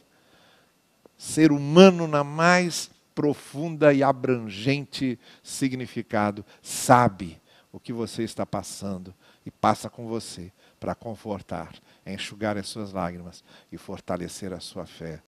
ser 1.17 1.53
humano 1.53 2.05
na 2.05 2.21
mais 2.21 2.91
profunda 3.15 3.93
e 3.93 4.03
abrangente 4.03 5.17
significado, 5.41 6.45
sabe 6.61 7.41
o 7.71 7.79
que 7.79 7.93
você 7.93 8.23
está 8.23 8.45
passando 8.45 9.15
e 9.45 9.51
passa 9.51 9.89
com 9.89 10.05
você 10.05 10.51
para 10.81 10.93
confortar, 10.93 11.73
enxugar 12.11 12.57
as 12.57 12.67
suas 12.67 12.91
lágrimas 12.91 13.43
e 13.71 13.77
fortalecer 13.77 14.53
a 14.53 14.59
sua 14.59 14.85
fé. 14.85 15.21